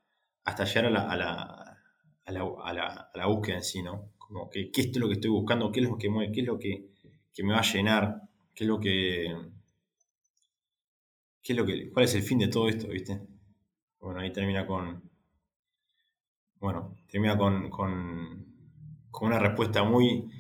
hasta 0.45 0.65
llegar 0.65 0.87
a 0.87 0.91
la, 0.91 1.11
a 1.11 1.17
la, 1.17 1.33
a 2.25 2.33
la, 2.33 2.41
a 2.65 2.73
la, 2.73 3.11
a 3.13 3.19
la 3.19 3.27
búsqueda 3.27 3.57
en 3.57 3.65
sí, 3.65 3.83
¿no? 3.83 4.13
Como 4.17 4.49
que 4.49 4.71
qué 4.71 4.83
es 4.83 4.97
lo 4.97 5.09
que 5.09 5.15
estoy 5.15 5.31
buscando, 5.31 5.71
qué 5.71 5.81
es 5.81 5.87
lo 5.87 5.99
que 5.99 6.09
mueve, 6.09 6.33
qué 6.33 6.41
es 6.41 6.47
lo 6.47 6.59
que, 6.59 6.89
que 7.35 7.43
me 7.43 7.53
va 7.53 7.59
a 7.59 7.73
llenar, 7.73 8.23
qué 8.55 8.65
es 8.65 8.69
lo 8.69 8.81
que, 8.81 9.37
qué 11.43 11.53
es 11.53 11.59
lo 11.59 11.67
que, 11.67 11.91
cuál 11.91 12.05
es 12.05 12.15
el 12.15 12.23
fin 12.23 12.39
de 12.39 12.49
todo 12.49 12.69
esto, 12.69 12.89
¿viste? 12.89 13.21
Bueno, 14.01 14.21
ahí 14.21 14.33
termina 14.33 14.67
con, 14.67 15.11
bueno, 16.57 16.97
termina 17.09 17.37
con, 17.37 17.71
con, 17.71 18.47
con 19.11 19.29
una 19.29 19.39
respuesta 19.39 19.83
muy, 19.83 20.31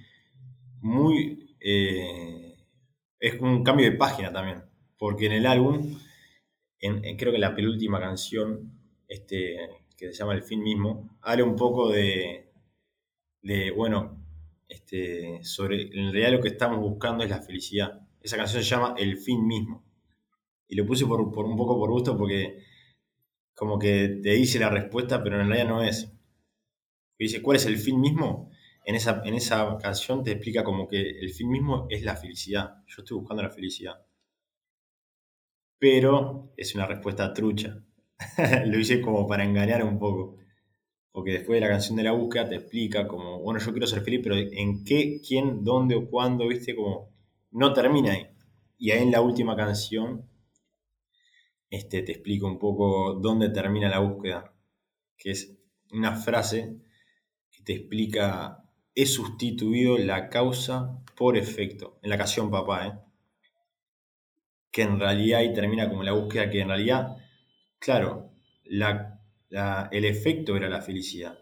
muy, 0.80 1.56
eh, 1.60 2.56
es 3.18 3.40
un 3.40 3.62
cambio 3.62 3.90
de 3.90 3.96
página 3.96 4.32
también, 4.32 4.62
porque 4.98 5.26
en 5.26 5.32
el 5.32 5.46
álbum, 5.46 5.98
en, 6.80 7.16
creo 7.16 7.32
que 7.32 7.38
la 7.38 7.54
penúltima 7.54 8.00
canción, 8.00 8.72
este, 9.08 9.84
que 9.96 10.06
se 10.06 10.18
llama 10.18 10.34
El 10.34 10.42
fin 10.42 10.62
mismo, 10.62 11.18
habla 11.22 11.44
un 11.44 11.56
poco 11.56 11.90
de, 11.90 12.50
de 13.42 13.70
bueno, 13.70 14.24
este, 14.68 15.40
sobre, 15.42 15.82
en 15.82 16.12
realidad 16.12 16.32
lo 16.32 16.40
que 16.40 16.48
estamos 16.48 16.78
buscando 16.78 17.24
es 17.24 17.30
la 17.30 17.42
felicidad. 17.42 18.00
Esa 18.22 18.36
canción 18.36 18.62
se 18.62 18.68
llama 18.68 18.94
El 18.96 19.16
fin 19.18 19.46
mismo. 19.46 19.84
Y 20.70 20.76
lo 20.76 20.87
puse 20.87 21.04
por, 21.04 21.20
un 21.20 21.56
poco 21.56 21.78
por 21.78 21.90
gusto 21.90 22.16
porque 22.16 22.62
como 23.54 23.76
que 23.76 24.20
te 24.22 24.30
dice 24.30 24.61
la 24.61 24.70
respuesta, 24.70 25.22
pero 25.22 25.40
en 25.40 25.48
realidad 25.48 25.68
no 25.68 25.83
es. 25.83 26.12
Dice, 27.18 27.42
¿cuál 27.42 27.56
es 27.56 27.66
el 27.66 27.76
fin 27.76 28.00
mismo? 28.00 28.50
En 28.85 28.94
esa, 28.94 29.20
en 29.24 29.35
esa 29.35 29.76
canción 29.78 30.22
te 30.22 30.30
explica 30.30 30.62
como 30.62 30.87
que 30.87 31.00
el 31.00 31.30
fin 31.35 31.50
mismo 31.50 31.88
es 31.90 32.04
la 32.04 32.14
felicidad. 32.14 32.76
Yo 32.87 33.02
estoy 33.02 33.18
buscando 33.18 33.42
la 33.42 33.50
felicidad. 33.50 34.06
Pero 35.78 36.52
es 36.56 36.74
una 36.76 36.87
respuesta 36.87 37.35
trucha. 37.35 37.83
lo 38.66 38.78
hice 38.78 39.00
como 39.00 39.26
para 39.26 39.44
engañar 39.44 39.83
un 39.83 39.98
poco. 39.98 40.37
Porque 41.11 41.33
después 41.33 41.56
de 41.56 41.66
la 41.66 41.72
canción 41.72 41.96
de 41.96 42.04
la 42.04 42.12
búsqueda 42.12 42.48
te 42.48 42.54
explica 42.54 43.09
como, 43.09 43.40
bueno, 43.40 43.59
yo 43.59 43.72
quiero 43.72 43.88
ser 43.88 44.02
feliz, 44.02 44.20
pero 44.22 44.37
en 44.37 44.85
qué, 44.85 45.20
quién, 45.26 45.64
dónde 45.64 45.96
o 45.96 46.09
cuándo, 46.09 46.46
viste, 46.46 46.76
como 46.76 47.11
no 47.50 47.72
termina 47.72 48.12
ahí. 48.12 48.28
Y 48.78 48.92
ahí 48.92 49.02
en 49.02 49.11
la 49.11 49.20
última 49.20 49.56
canción 49.56 50.29
este, 51.70 52.02
te 52.02 52.12
explico 52.12 52.46
un 52.46 52.59
poco 52.59 53.14
dónde 53.14 53.48
termina 53.48 53.88
la 53.88 54.00
búsqueda, 54.00 54.52
que 55.16 55.30
es 55.30 55.56
una 55.92 56.16
frase 56.16 56.76
que 57.50 57.62
te 57.62 57.72
explica 57.74 58.61
he 58.94 59.06
sustituido 59.06 59.98
la 59.98 60.28
causa 60.28 61.02
por 61.16 61.37
efecto. 61.37 61.98
En 62.02 62.11
la 62.11 62.18
canción 62.18 62.50
Papá, 62.50 62.87
¿eh? 62.87 62.92
Que 64.70 64.83
en 64.83 65.00
realidad, 65.00 65.40
termina 65.54 65.88
como 65.88 66.02
la 66.02 66.12
búsqueda, 66.12 66.50
que 66.50 66.61
en 66.61 66.68
realidad, 66.68 67.16
claro, 67.78 68.30
el 68.64 70.04
efecto 70.04 70.56
era 70.56 70.68
la 70.68 70.83
felicidad. 70.83 71.38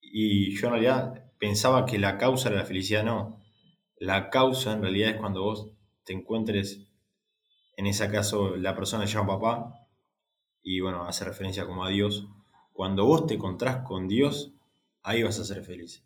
Y 0.00 0.54
yo 0.56 0.66
en 0.68 0.72
realidad 0.72 1.32
pensaba 1.38 1.86
que 1.86 1.98
la 1.98 2.18
causa 2.18 2.48
era 2.48 2.58
la 2.58 2.66
felicidad, 2.66 3.04
no. 3.04 3.42
La 3.96 4.30
causa 4.30 4.72
en 4.72 4.82
realidad 4.82 5.10
es 5.10 5.16
cuando 5.16 5.42
vos 5.42 5.72
te 6.04 6.12
encuentres, 6.12 6.89
en 7.76 7.86
ese 7.86 8.10
caso 8.10 8.56
la 8.56 8.74
persona 8.74 9.06
se 9.06 9.14
llama 9.14 9.38
papá, 9.38 9.88
y 10.62 10.80
bueno, 10.80 11.04
hace 11.04 11.24
referencia 11.24 11.66
como 11.66 11.84
a 11.84 11.88
Dios. 11.88 12.28
Cuando 12.72 13.04
vos 13.04 13.26
te 13.26 13.34
encontrás 13.34 13.84
con 13.86 14.08
Dios, 14.08 14.52
ahí 15.02 15.22
vas 15.22 15.38
a 15.38 15.44
ser 15.44 15.62
feliz. 15.62 16.04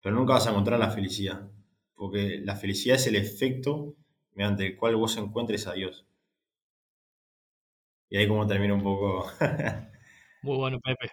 Pero 0.00 0.14
nunca 0.14 0.34
vas 0.34 0.46
a 0.46 0.50
encontrar 0.50 0.78
la 0.78 0.90
felicidad, 0.90 1.50
porque 1.94 2.40
la 2.44 2.56
felicidad 2.56 2.96
es 2.96 3.06
el 3.06 3.16
efecto 3.16 3.96
mediante 4.34 4.66
el 4.66 4.76
cual 4.76 4.96
vos 4.96 5.16
encuentres 5.16 5.66
a 5.66 5.72
Dios. 5.72 6.06
Y 8.10 8.16
ahí 8.16 8.28
como 8.28 8.46
termina 8.46 8.74
un 8.74 8.82
poco... 8.82 9.30
Muy 10.42 10.56
bueno, 10.56 10.78
Pepe. 10.80 11.10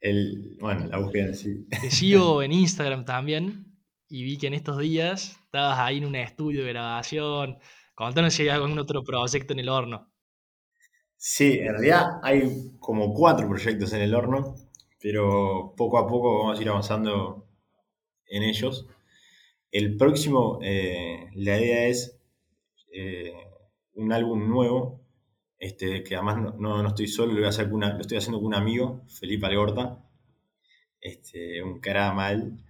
El, 0.00 0.56
bueno, 0.60 0.86
la 0.86 0.98
búsqueda 0.98 1.26
en 1.26 1.34
sí. 1.34 1.66
Te 1.68 1.90
sigo 1.90 2.42
en 2.42 2.52
Instagram 2.52 3.04
también 3.04 3.76
y 4.08 4.22
vi 4.22 4.38
que 4.38 4.46
en 4.46 4.54
estos 4.54 4.78
días 4.78 5.36
estabas 5.44 5.78
ahí 5.80 5.98
en 5.98 6.06
un 6.06 6.14
estudio 6.14 6.64
de 6.64 6.72
grabación. 6.72 7.58
Contanos 7.96 8.34
si 8.34 8.42
hay 8.42 8.50
algún 8.50 8.78
otro 8.78 9.02
proyecto 9.02 9.54
en 9.54 9.60
el 9.60 9.70
horno. 9.70 10.12
Sí, 11.16 11.60
en 11.60 11.72
realidad 11.72 12.20
hay 12.22 12.76
como 12.78 13.14
cuatro 13.14 13.48
proyectos 13.48 13.90
en 13.94 14.02
el 14.02 14.14
horno, 14.14 14.54
pero 15.00 15.72
poco 15.74 15.96
a 15.98 16.06
poco 16.06 16.40
vamos 16.40 16.58
a 16.58 16.62
ir 16.62 16.68
avanzando 16.68 17.48
en 18.26 18.42
ellos. 18.42 18.86
El 19.70 19.96
próximo, 19.96 20.58
eh, 20.62 21.30
la 21.36 21.58
idea 21.58 21.88
es 21.88 22.20
eh, 22.92 23.32
un 23.94 24.12
álbum 24.12 24.46
nuevo, 24.46 25.00
este, 25.58 26.04
que 26.04 26.16
además 26.16 26.54
no, 26.58 26.86
estoy 26.86 27.08
solo, 27.08 27.32
lo, 27.32 27.48
estoy 27.48 28.18
haciendo 28.18 28.40
con 28.40 28.48
un 28.48 28.54
amigo, 28.54 29.06
Felipe 29.08 29.46
Algorta, 29.46 30.06
este, 31.00 31.62
un 31.62 31.80
cara 31.80 32.12
mal. 32.12 32.62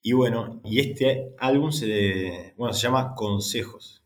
Y 0.00 0.12
bueno, 0.12 0.62
y 0.64 0.80
este 0.80 1.34
álbum 1.38 1.70
se, 1.70 2.54
bueno, 2.56 2.72
se 2.72 2.80
llama 2.80 3.14
Consejos, 3.14 3.97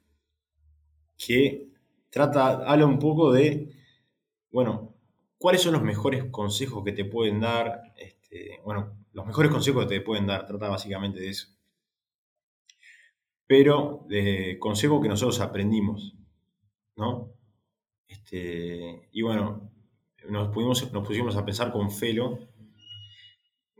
que 1.16 1.68
trata, 2.10 2.64
habla 2.66 2.86
un 2.86 2.98
poco 2.98 3.32
de, 3.32 3.72
bueno, 4.50 4.94
cuáles 5.38 5.62
son 5.62 5.72
los 5.74 5.82
mejores 5.82 6.24
consejos 6.30 6.84
que 6.84 6.92
te 6.92 7.04
pueden 7.04 7.40
dar, 7.40 7.94
este, 7.96 8.60
bueno, 8.64 8.96
los 9.12 9.26
mejores 9.26 9.50
consejos 9.50 9.86
que 9.86 9.98
te 9.98 10.00
pueden 10.00 10.26
dar, 10.26 10.46
trata 10.46 10.68
básicamente 10.68 11.20
de 11.20 11.30
eso. 11.30 11.48
Pero 13.46 14.06
de 14.08 14.58
consejos 14.58 15.02
que 15.02 15.08
nosotros 15.08 15.40
aprendimos, 15.40 16.14
¿no? 16.96 17.32
Este, 18.06 19.08
y 19.12 19.22
bueno, 19.22 19.70
nos, 20.28 20.54
nos 20.92 21.06
pusimos 21.06 21.36
a 21.36 21.44
pensar 21.44 21.72
con 21.72 21.90
Felo, 21.90 22.38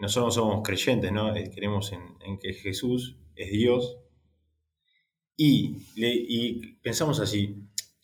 nosotros 0.03 0.35
somos 0.35 0.63
creyentes, 0.65 1.13
¿no? 1.13 1.33
Eh, 1.37 1.49
creemos 1.55 1.93
en, 1.93 2.39
que 2.41 2.53
Jesús 2.55 3.19
es 3.37 3.53
Dios, 3.53 3.99
y, 5.37 6.77
pensamos 6.83 7.21
así, 7.21 7.57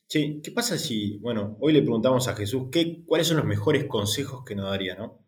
Che, 0.08 0.40
¿qué 0.42 0.50
pasa 0.52 0.78
si, 0.78 1.18
bueno, 1.18 1.58
hoy 1.60 1.74
le 1.74 1.82
preguntamos 1.82 2.28
a 2.28 2.34
Jesús 2.34 2.68
qué, 2.72 3.04
cuáles 3.04 3.26
son 3.26 3.36
los 3.36 3.44
mejores 3.44 3.84
consejos 3.84 4.42
que 4.42 4.54
nos 4.54 4.70
daría, 4.70 4.94
¿no? 4.94 5.18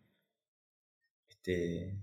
Este, 1.29 1.99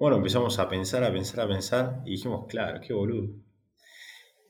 bueno, 0.00 0.16
empezamos 0.16 0.58
a 0.58 0.66
pensar, 0.70 1.04
a 1.04 1.12
pensar, 1.12 1.40
a 1.40 1.48
pensar 1.48 2.02
y 2.06 2.12
dijimos, 2.12 2.46
claro, 2.48 2.80
qué 2.80 2.94
boludo. 2.94 3.34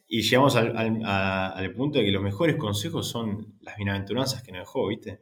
Y 0.06 0.22
llegamos 0.22 0.54
al, 0.54 1.72
punto 1.74 1.98
de 1.98 2.04
que 2.04 2.12
los 2.12 2.22
mejores 2.22 2.54
consejos 2.56 3.08
son 3.08 3.58
las 3.60 3.76
bienaventuranzas 3.76 4.44
que 4.44 4.52
nos 4.52 4.60
dejó, 4.60 4.86
¿viste? 4.86 5.20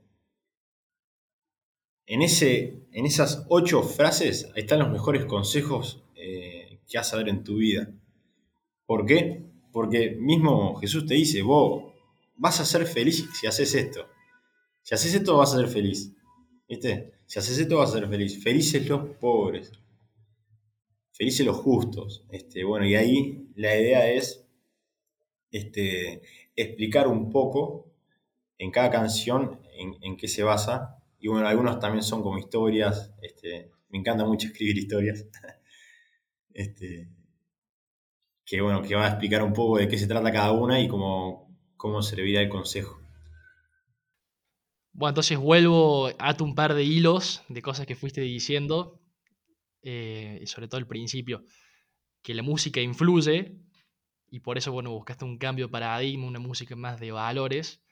En, 2.04 2.20
ese, 2.20 2.86
en 2.92 3.06
esas 3.06 3.46
ocho 3.48 3.82
frases 3.82 4.50
están 4.54 4.80
los 4.80 4.90
mejores 4.90 5.24
consejos 5.24 6.04
eh, 6.14 6.80
que 6.86 6.98
vas 6.98 7.12
a 7.14 7.16
ver 7.16 7.30
en 7.30 7.44
tu 7.44 7.56
vida. 7.56 7.90
¿Por 8.88 9.04
qué? 9.04 9.44
Porque 9.70 10.12
mismo 10.12 10.76
Jesús 10.76 11.04
te 11.04 11.12
dice, 11.12 11.42
vos 11.42 11.92
vas 12.36 12.58
a 12.58 12.64
ser 12.64 12.86
feliz 12.86 13.28
si 13.38 13.46
haces 13.46 13.74
esto. 13.74 14.08
Si 14.80 14.94
haces 14.94 15.14
esto 15.14 15.36
vas 15.36 15.52
a 15.52 15.58
ser 15.58 15.68
feliz. 15.68 16.16
¿Viste? 16.66 17.12
Si 17.26 17.38
haces 17.38 17.58
esto 17.58 17.76
vas 17.76 17.90
a 17.90 17.98
ser 17.98 18.08
feliz. 18.08 18.42
Felices 18.42 18.88
los 18.88 19.10
pobres. 19.16 19.72
Felices 21.12 21.44
los 21.44 21.58
justos. 21.58 22.24
Este, 22.30 22.64
bueno, 22.64 22.86
y 22.86 22.94
ahí 22.94 23.50
la 23.56 23.78
idea 23.78 24.10
es 24.10 24.46
este, 25.50 26.22
explicar 26.56 27.08
un 27.08 27.28
poco 27.30 27.92
en 28.56 28.70
cada 28.70 28.90
canción 28.90 29.60
en, 29.74 30.16
qué 30.16 30.28
se 30.28 30.42
basa. 30.42 30.96
Y 31.20 31.28
bueno, 31.28 31.46
algunos 31.46 31.78
también 31.78 32.02
son 32.02 32.22
como 32.22 32.38
historias. 32.38 33.12
Este, 33.20 33.70
me 33.90 33.98
encanta 33.98 34.24
mucho 34.24 34.46
escribir 34.46 34.78
historias. 34.78 35.26
Este, 36.54 37.08
que 38.48 38.62
bueno, 38.62 38.80
que 38.80 38.94
va 38.94 39.04
a 39.04 39.08
explicar 39.08 39.42
un 39.42 39.52
poco 39.52 39.76
de 39.76 39.88
qué 39.88 39.98
se 39.98 40.06
trata 40.06 40.32
cada 40.32 40.52
una 40.52 40.80
y 40.80 40.88
cómo, 40.88 41.54
cómo 41.76 42.00
servirá 42.00 42.40
el 42.40 42.48
consejo. 42.48 42.98
Bueno, 44.92 45.10
entonces 45.10 45.38
vuelvo, 45.38 46.08
ato 46.18 46.44
un 46.44 46.54
par 46.54 46.74
de 46.74 46.82
hilos 46.82 47.42
de 47.48 47.60
cosas 47.60 47.86
que 47.86 47.94
fuiste 47.94 48.22
diciendo, 48.22 49.02
eh, 49.82 50.42
sobre 50.46 50.66
todo 50.66 50.80
el 50.80 50.86
principio, 50.86 51.44
que 52.22 52.32
la 52.32 52.42
música 52.42 52.80
influye 52.80 53.58
y 54.30 54.40
por 54.40 54.56
eso, 54.56 54.72
bueno, 54.72 54.92
buscaste 54.92 55.26
un 55.26 55.36
cambio 55.36 55.66
de 55.66 55.72
paradigma, 55.72 56.26
una 56.26 56.40
música 56.40 56.74
más 56.74 56.98
de 57.00 57.12
valores. 57.12 57.82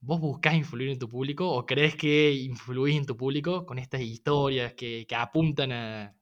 ¿Vos 0.00 0.20
buscás 0.20 0.54
influir 0.54 0.90
en 0.90 0.98
tu 0.98 1.08
público 1.08 1.50
o 1.50 1.64
crees 1.64 1.96
que 1.96 2.32
influís 2.32 2.96
en 2.96 3.06
tu 3.06 3.16
público 3.16 3.64
con 3.64 3.78
estas 3.78 4.02
historias 4.02 4.74
que, 4.74 5.06
apuntan 5.16 5.72
a, 5.72 6.14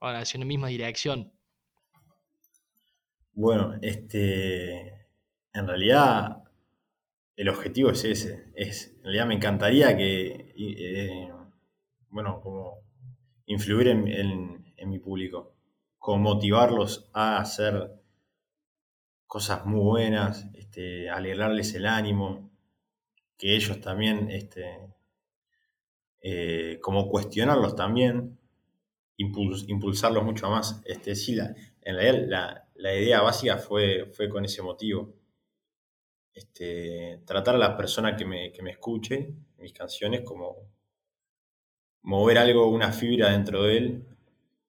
hacia 0.00 0.38
una 0.38 0.46
misma 0.46 0.68
dirección? 0.68 1.32
Bueno, 3.32 3.74
este, 3.80 5.06
en 5.52 5.66
realidad 5.66 6.42
el 7.36 7.48
objetivo 7.48 7.90
es 7.90 8.04
ese. 8.04 8.52
Es, 8.54 8.92
en 8.98 9.04
realidad 9.04 9.26
me 9.26 9.34
encantaría 9.34 9.96
que, 9.96 10.52
eh, 10.56 11.32
bueno, 12.10 12.40
como 12.40 12.82
influir 13.46 13.88
en, 13.88 14.60
mi 14.88 14.98
público, 14.98 15.54
como 15.98 16.34
motivarlos 16.34 17.10
a 17.12 17.38
hacer 17.38 17.92
cosas 19.26 19.64
muy 19.66 19.80
buenas, 19.80 20.46
este, 20.54 21.08
alegrarles 21.10 21.74
el 21.74 21.86
ánimo, 21.86 22.50
que 23.38 23.54
ellos 23.54 23.80
también, 23.80 24.30
este, 24.30 24.94
eh, 26.22 26.78
como 26.82 27.08
cuestionarlos 27.08 27.76
también, 27.76 28.38
impulsarlos 29.16 30.24
mucho 30.24 30.50
más. 30.50 30.82
Este, 30.84 31.14
sí, 31.14 31.34
la, 31.34 31.54
en 31.82 31.96
realidad 31.96 32.28
la, 32.28 32.69
la 32.80 32.94
idea 32.94 33.20
básica 33.20 33.58
fue, 33.58 34.06
fue 34.12 34.28
con 34.28 34.44
ese 34.44 34.62
motivo. 34.62 35.14
Este, 36.32 37.22
tratar 37.26 37.56
a 37.56 37.58
la 37.58 37.76
persona 37.76 38.16
que 38.16 38.24
me, 38.24 38.52
que 38.52 38.62
me 38.62 38.70
escuche 38.70 39.34
mis 39.58 39.72
canciones 39.72 40.22
como 40.22 40.56
mover 42.02 42.38
algo, 42.38 42.68
una 42.68 42.92
fibra 42.92 43.30
dentro 43.30 43.64
de 43.64 43.76
él 43.76 44.06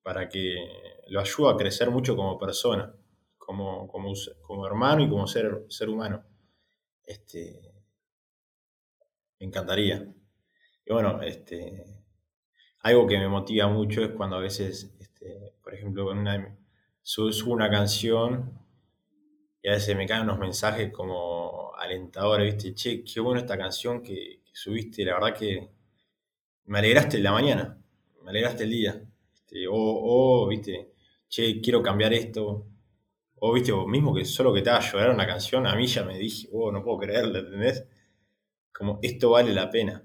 para 0.04 0.28
que 0.28 0.56
lo 1.08 1.22
ayude 1.22 1.52
a 1.52 1.56
crecer 1.56 1.90
mucho 1.90 2.16
como 2.16 2.38
persona, 2.38 2.94
como, 3.38 3.88
como, 3.88 4.14
como 4.42 4.68
hermano 4.68 5.04
y 5.04 5.10
como 5.10 5.28
ser, 5.28 5.66
ser 5.70 5.90
humano. 5.90 6.26
Este, 7.06 7.74
me 9.40 9.46
encantaría. 9.48 10.14
Y 10.86 10.92
bueno, 10.92 11.22
este, 11.22 11.86
algo 12.80 13.08
que 13.08 13.18
me 13.18 13.30
motiva 13.30 13.68
mucho 13.70 14.04
es 14.04 14.12
cuando 14.12 14.36
a 14.36 14.42
veces, 14.42 14.96
este, 15.00 15.54
por 15.64 15.74
ejemplo, 15.74 16.06
con 16.06 16.18
una 16.18 16.58
subo 17.02 17.54
una 17.54 17.70
canción 17.70 18.60
y 19.62 19.70
a 19.70 19.74
veces 19.74 19.96
me 19.96 20.08
caen 20.08 20.24
unos 20.24 20.40
mensajes 20.40 20.92
como 20.92 21.74
alentadores, 21.76 22.54
¿viste? 22.56 22.74
Che, 22.74 23.04
qué 23.04 23.20
buena 23.20 23.42
esta 23.42 23.58
canción 23.58 24.02
que, 24.02 24.42
subiste, 24.54 25.06
la 25.06 25.14
verdad 25.16 25.36
que 25.38 25.70
me 26.66 26.80
alegraste 26.80 27.20
la 27.20 27.32
mañana, 27.32 27.78
me 28.24 28.30
alegraste 28.32 28.64
el 28.64 28.72
día. 28.72 29.02
o, 29.70 30.48
¿viste? 30.48 30.94
Che, 31.30 31.62
quiero 31.62 31.82
cambiar 31.82 32.14
esto. 32.14 32.68
O, 33.40 33.54
¿viste? 33.54 33.72
O 33.72 33.88
mismo 33.88 34.14
que 34.14 34.26
solo 34.26 34.54
que 34.54 34.62
te 34.62 34.70
haga 34.70 34.82
llorar 34.82 35.12
una 35.12 35.28
canción, 35.28 35.66
a 35.68 35.76
mí 35.76 35.88
ya 35.88 36.04
me 36.04 36.18
dije, 36.18 36.48
oh, 36.54 36.72
no 36.72 36.84
puedo 36.84 37.00
creerlo, 37.00 37.40
¿entendés? 37.40 37.86
Como, 38.74 39.00
esto 39.02 39.32
vale 39.32 39.54
la 39.54 39.70
pena. 39.70 40.04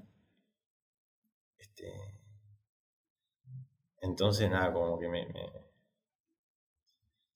Este, 1.58 1.92
entonces, 4.00 4.50
nada, 4.50 4.72
como 4.72 4.98
que 4.98 5.08
me 5.08 5.26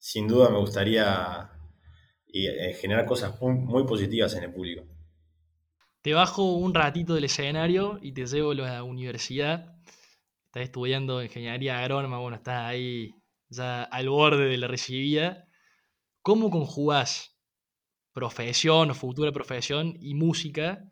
sin 0.00 0.26
duda 0.26 0.48
me 0.48 0.58
gustaría 0.58 1.50
eh, 2.32 2.72
generar 2.80 3.04
cosas 3.04 3.38
muy, 3.40 3.84
positivas 3.84 4.34
en 4.34 4.44
el 4.44 4.52
público. 4.52 4.84
Te 6.00 6.14
bajo 6.14 6.54
un 6.54 6.74
ratito 6.74 7.14
del 7.14 7.24
escenario 7.24 7.98
y 8.00 8.12
te 8.12 8.26
llevo 8.26 8.52
a 8.52 8.54
la 8.54 8.82
universidad. 8.82 9.76
estás 10.46 10.62
estudiando 10.62 11.22
ingeniería 11.22 11.78
agrónoma, 11.78 12.18
bueno, 12.18 12.38
estás 12.38 12.62
ahí 12.62 13.14
ya 13.50 13.82
al 13.82 14.08
borde 14.08 14.48
de 14.48 14.56
la 14.56 14.68
recibida. 14.68 15.46
¿Cómo 16.22 16.50
conjugás 16.50 17.36
profesión 18.12 18.90
o 18.90 18.94
futura 18.94 19.32
profesión 19.32 19.96
y 20.00 20.14
música? 20.14 20.90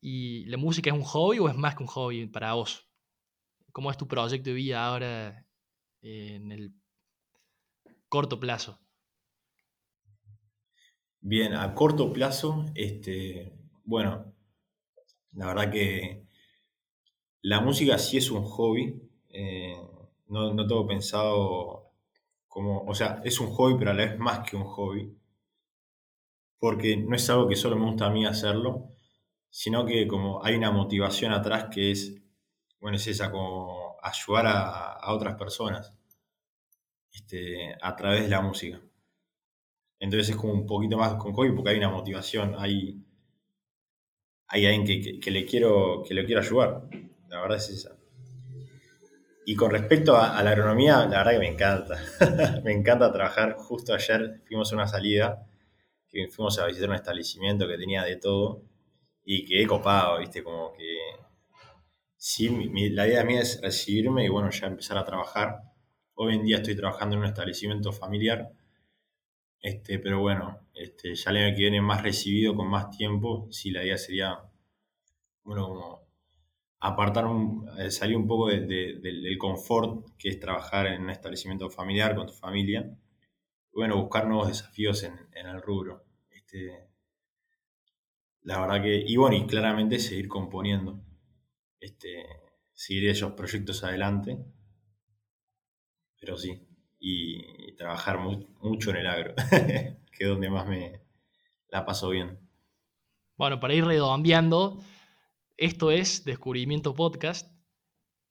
¿Y 0.00 0.44
la 0.44 0.58
música 0.58 0.90
es 0.90 0.96
un 0.96 1.02
hobby 1.02 1.40
o 1.40 1.48
es 1.48 1.56
más 1.56 1.74
que 1.74 1.82
un 1.82 1.88
hobby 1.88 2.26
para 2.28 2.54
vos? 2.54 2.88
¿Cómo 3.72 3.90
es 3.90 3.96
tu 3.96 4.06
proyecto 4.06 4.50
de 4.50 4.54
vida 4.54 4.86
ahora 4.86 5.44
en 6.02 6.52
el 6.52 6.81
corto 8.12 8.38
plazo? 8.38 8.72
Bien, 11.22 11.54
a 11.54 11.74
corto 11.74 12.12
plazo, 12.12 12.66
este, 12.74 13.50
bueno, 13.84 14.34
la 15.32 15.46
verdad 15.48 15.70
que 15.70 16.26
la 17.42 17.60
música 17.60 17.98
sí 17.98 18.16
es 18.16 18.30
un 18.30 18.42
hobby. 18.44 19.00
eh, 19.28 19.76
no, 20.28 20.54
no 20.54 20.66
tengo 20.66 20.86
pensado 20.86 21.90
como, 22.48 22.84
o 22.84 22.94
sea, 22.94 23.20
es 23.24 23.40
un 23.40 23.50
hobby, 23.50 23.76
pero 23.78 23.90
a 23.92 23.94
la 23.94 24.06
vez 24.06 24.18
más 24.18 24.48
que 24.48 24.56
un 24.56 24.64
hobby. 24.64 25.14
Porque 26.58 26.96
no 26.96 27.14
es 27.14 27.28
algo 27.28 27.46
que 27.48 27.56
solo 27.56 27.76
me 27.76 27.84
gusta 27.84 28.06
a 28.06 28.10
mí 28.10 28.24
hacerlo, 28.24 28.88
sino 29.50 29.84
que 29.86 30.08
como 30.08 30.44
hay 30.44 30.54
una 30.56 30.70
motivación 30.72 31.32
atrás 31.32 31.66
que 31.72 31.90
es, 31.92 32.14
bueno, 32.80 32.96
es 32.98 33.06
esa, 33.08 33.30
como 33.30 33.96
ayudar 34.02 34.46
a, 34.46 34.92
a 34.94 35.14
otras 35.14 35.36
personas 35.36 35.94
este, 37.12 37.76
a 37.80 37.96
través 37.96 38.22
de 38.24 38.28
la 38.30 38.40
música. 38.42 38.80
Entonces 40.00 40.28
es 40.28 40.36
como 40.36 40.52
un 40.52 40.66
poquito 40.66 40.98
más 40.98 41.14
con 41.14 41.32
hobby 41.32 41.52
porque 41.52 41.70
hay 41.70 41.78
una 41.78 41.88
motivación, 41.88 42.54
hay, 42.58 43.02
hay 44.46 44.66
alguien 44.66 44.84
que, 44.86 45.00
que- 45.00 45.18
que 45.20 45.30
le 45.32 45.44
quiero, 45.44 46.04
que 46.06 46.14
le 46.14 46.24
quiero 46.24 46.40
ayudar. 46.40 46.82
La 47.28 47.40
verdad 47.40 47.56
es 47.58 47.70
esa. 47.70 47.96
Y 49.44 49.56
con 49.56 49.70
respecto 49.72 50.16
a, 50.16 50.40
la 50.42 50.50
agronomía, 50.50 50.98
la 51.06 51.18
verdad 51.18 51.32
que 51.32 51.38
me 51.38 51.48
encanta. 51.48 51.98
me 52.64 52.72
encanta 52.72 53.12
trabajar. 53.12 53.56
Justo 53.58 53.92
ayer 53.94 54.40
fuimos 54.46 54.72
a 54.72 54.76
una 54.76 54.86
salida, 54.86 55.44
que 56.08 56.28
fuimos 56.28 56.58
a 56.58 56.66
visitar 56.66 56.90
un 56.90 56.96
establecimiento 56.96 57.68
que 57.68 57.78
tenía 57.78 58.04
de 58.04 58.16
todo 58.16 58.62
y 59.24 59.44
quedé 59.46 59.66
copado, 59.66 60.18
¿viste? 60.20 60.42
Como 60.44 60.72
que 60.74 60.98
sí, 62.16 62.48
la 62.90 63.06
idea 63.06 63.22
mía 63.22 63.40
es 63.42 63.60
recibirme 63.60 64.24
y 64.24 64.28
bueno, 64.30 64.48
ya 64.50 64.66
empezar 64.66 64.96
a 64.96 65.04
trabajar. 65.04 65.60
Hoy 66.14 66.36
en 66.36 66.44
día 66.46 66.56
estoy 66.56 66.74
trabajando 66.74 67.16
en 67.16 67.20
un 67.20 67.26
establecimiento 67.28 67.92
familiar, 67.92 68.50
este, 69.62 69.98
pero 69.98 70.20
bueno, 70.20 70.68
este, 70.74 71.14
ya 71.14 71.30
el 71.30 71.36
año 71.38 71.54
que 71.54 71.62
viene 71.62 71.80
más 71.80 72.02
recibido, 72.02 72.54
con 72.54 72.68
más 72.68 72.90
tiempo, 72.90 73.48
sí, 73.50 73.70
la 73.70 73.82
idea 73.82 73.96
sería, 73.96 74.38
bueno, 75.44 75.68
como 75.68 76.02
apartar, 76.80 77.26
un- 77.26 77.68
eh, 77.78 77.90
salir 77.90 78.16
un 78.16 78.26
poco 78.28 78.48
de- 78.50 78.62
de- 78.66 79.00
del, 79.02 79.38
confort 79.38 80.06
que 80.18 80.30
es 80.30 80.40
trabajar 80.40 80.86
en 80.88 81.02
un 81.02 81.10
establecimiento 81.10 81.70
familiar 81.70 82.14
con 82.16 82.26
tu 82.28 82.34
familia. 82.34 82.90
Bueno, 83.74 83.96
buscar 84.02 84.26
nuevos 84.28 84.48
desafíos 84.48 85.02
en, 85.04 85.14
en 85.34 85.46
el 85.48 85.62
rubro. 85.62 86.04
Este, 86.32 86.88
la 88.42 88.60
verdad 88.60 88.82
que, 88.82 88.96
y 89.06 89.16
bueno, 89.16 89.36
y 89.36 89.46
claramente 89.46 89.98
seguir 89.98 90.28
componiendo, 90.28 91.00
este, 91.80 92.26
seguir 92.74 93.08
esos 93.10 93.32
proyectos 93.34 93.84
adelante, 93.84 94.38
pero 96.22 96.38
sí, 96.38 96.62
y, 97.00 97.72
trabajar 97.72 98.20
mu- 98.20 98.46
mucho 98.60 98.90
en 98.90 98.96
el 98.98 99.06
agro, 99.08 99.34
que 99.56 99.96
es 100.20 100.28
donde 100.28 100.48
más 100.48 100.68
me 100.68 101.00
la 101.68 101.84
paso 101.84 102.10
bien. 102.10 102.38
Bueno, 103.36 103.58
para 103.58 103.74
ir 103.74 103.84
redondeando, 103.84 104.80
esto 105.56 105.90
es 105.90 106.24
Descubrimiento 106.24 106.94
Podcast 106.94 107.52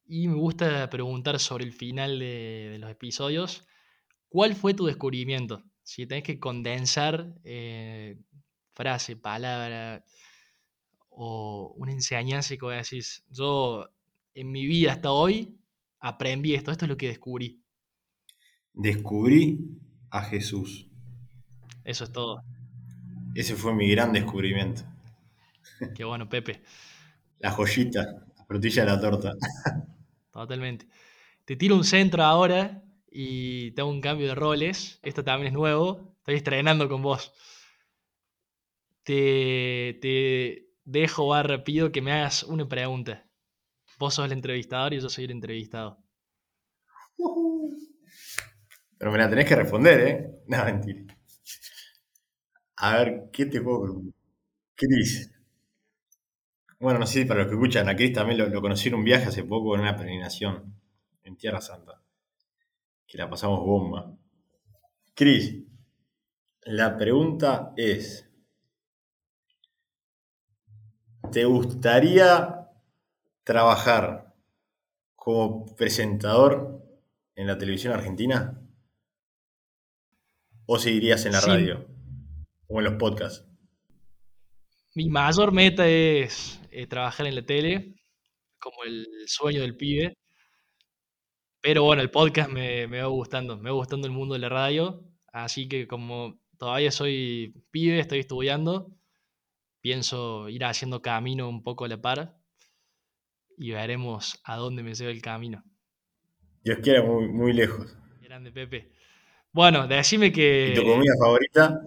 y 0.05 0.29
me 0.29 0.35
gusta 0.35 0.89
preguntar 0.89 1.37
sobre 1.37 1.65
el 1.65 1.73
final 1.73 2.17
de, 2.17 2.77
los 2.79 2.89
episodios, 2.89 3.67
¿cuál 4.29 4.55
fue 4.55 4.73
tu 4.73 4.85
descubrimiento? 4.85 5.61
Si 5.83 6.07
tenés 6.07 6.23
que 6.23 6.39
condensar 6.39 7.35
eh, 7.43 8.21
frase, 8.73 9.17
palabra 9.17 10.05
o 11.09 11.73
una 11.75 11.91
enseñanza 11.91 12.55
que 12.55 12.65
decís, 12.67 13.25
yo 13.29 13.89
en 14.33 14.49
mi 14.49 14.65
vida 14.65 14.93
hasta 14.93 15.11
hoy 15.11 15.57
aprendí 15.99 16.55
esto, 16.55 16.71
esto 16.71 16.85
es 16.85 16.89
lo 16.89 16.95
que 16.95 17.09
descubrí, 17.09 17.60
Descubrí 18.73 19.79
a 20.09 20.23
Jesús. 20.23 20.87
eso 21.83 22.03
es 22.03 22.11
todo. 22.11 22.43
Ese 23.35 23.55
fue 23.55 23.73
mi 23.73 23.89
gran 23.89 24.11
descubrimiento. 24.13 24.83
Qué 25.95 26.03
bueno, 26.03 26.27
Pepe, 26.29 26.61
La 27.39 27.51
joyita, 27.51 28.03
la 28.37 28.45
frutilla 28.45 28.85
de 28.85 28.91
la 28.91 28.99
torta. 28.99 29.33
totalmente. 30.31 30.87
Te 31.45 31.55
tiro 31.55 31.75
un 31.75 31.83
centro 31.83 32.23
ahora 32.23 32.83
y 33.09 33.71
te 33.71 33.81
hago 33.81 33.89
un 33.89 34.01
cambio 34.01 34.27
de 34.27 34.35
roles. 34.35 34.99
Esto 35.01 35.23
también 35.23 35.47
es 35.47 35.53
nuevo. 35.53 36.15
Estoy 36.19 36.35
estrenando 36.35 36.87
con 36.87 37.01
vos. 37.01 37.33
Te, 39.03 39.97
te 40.01 40.69
dejo, 40.85 41.27
barra, 41.27 41.63
pido 41.63 41.91
que 41.91 42.01
me 42.01 42.11
hagas 42.11 42.43
una 42.43 42.67
pregunta. 42.67 43.27
Vos 43.97 44.15
sos 44.15 44.25
el 44.25 44.31
entrevistador 44.33 44.93
y 44.93 44.99
yo 44.99 45.09
soy 45.09 45.25
el 45.25 45.31
entrevistado. 45.31 46.03
Pero 49.01 49.11
me 49.11 49.17
la 49.17 49.27
tenés 49.31 49.47
que 49.47 49.55
responder, 49.55 49.99
¿eh? 50.01 50.31
No, 50.47 50.63
mentira. 50.63 51.01
A 52.75 52.97
ver, 52.97 53.29
¿qué 53.31 53.45
te 53.45 53.61
puedo? 53.61 54.01
Cris. 54.75 55.31
Bueno, 56.81 56.99
no 56.99 57.07
sé 57.07 57.25
para 57.25 57.39
los 57.43 57.47
que 57.47 57.53
escuchan, 57.55 57.87
a 57.87 57.95
Cris 57.95 58.11
también 58.11 58.37
lo, 58.39 58.49
lo 58.49 58.59
conocí 58.61 58.89
en 58.89 58.95
un 58.95 59.05
viaje 59.05 59.27
hace 59.29 59.45
poco 59.45 59.73
en 59.73 59.81
una 59.83 59.95
peregrinación 59.95 60.75
en 61.23 61.37
Tierra 61.37 61.61
Santa. 61.61 62.01
Que 63.07 63.17
la 63.19 63.29
pasamos 63.29 63.59
bomba. 63.63 64.01
Cris, 65.15 65.45
la 66.65 66.97
pregunta 66.97 67.71
es: 67.77 68.27
¿te 71.31 71.45
gustaría 71.45 72.67
trabajar 73.43 74.33
como 75.15 75.65
presentador 75.75 76.83
en 77.35 77.47
la 77.47 77.57
televisión 77.57 77.93
argentina? 77.93 78.60
¿O 80.73 80.79
seguirías 80.79 81.25
en 81.25 81.33
la 81.33 81.41
Sí. 81.41 81.49
radio? 81.49 81.85
¿O 82.67 82.79
en 82.79 82.85
los 82.85 82.93
podcasts? 82.93 83.45
Mi 84.95 85.09
mayor 85.09 85.51
meta 85.51 85.85
es 85.85 86.61
eh, 86.71 86.87
trabajar 86.87 87.27
en 87.27 87.35
la 87.35 87.45
tele, 87.45 87.95
como 88.57 88.85
el 88.85 89.05
sueño 89.25 89.59
del 89.63 89.75
pibe. 89.75 90.17
Pero 91.59 91.83
bueno, 91.83 92.01
el 92.01 92.09
podcast 92.09 92.49
me, 92.49 92.87
me 92.87 93.01
va 93.01 93.07
gustando, 93.07 93.57
me 93.57 93.69
va 93.69 93.75
gustando 93.75 94.07
el 94.07 94.13
mundo 94.13 94.33
de 94.33 94.39
la 94.39 94.47
radio. 94.47 95.03
Así 95.33 95.67
que 95.67 95.87
como 95.89 96.39
todavía 96.57 96.91
soy 96.91 97.53
pibe, 97.71 97.99
estoy 97.99 98.19
estudiando, 98.19 98.95
pienso 99.81 100.47
ir 100.47 100.63
haciendo 100.63 101.01
camino 101.01 101.49
un 101.49 101.63
poco 101.63 101.83
a 101.83 101.89
la 101.89 102.01
par 102.01 102.37
y 103.57 103.71
veremos 103.71 104.39
a 104.45 104.55
dónde 104.55 104.83
me 104.83 104.93
lleva 104.93 105.11
el 105.11 105.21
camino. 105.21 105.65
Dios 106.63 106.79
quiera 106.81 107.03
muy, 107.03 107.27
muy 107.27 107.51
lejos. 107.51 107.97
Grande 108.21 108.53
Pepe. 108.53 109.00
Bueno, 109.53 109.87
decime 109.87 110.27
¿Y 110.27 110.31
tu 110.31 110.35
que 110.35 110.83
comida 110.85 111.13
favorita? 111.19 111.81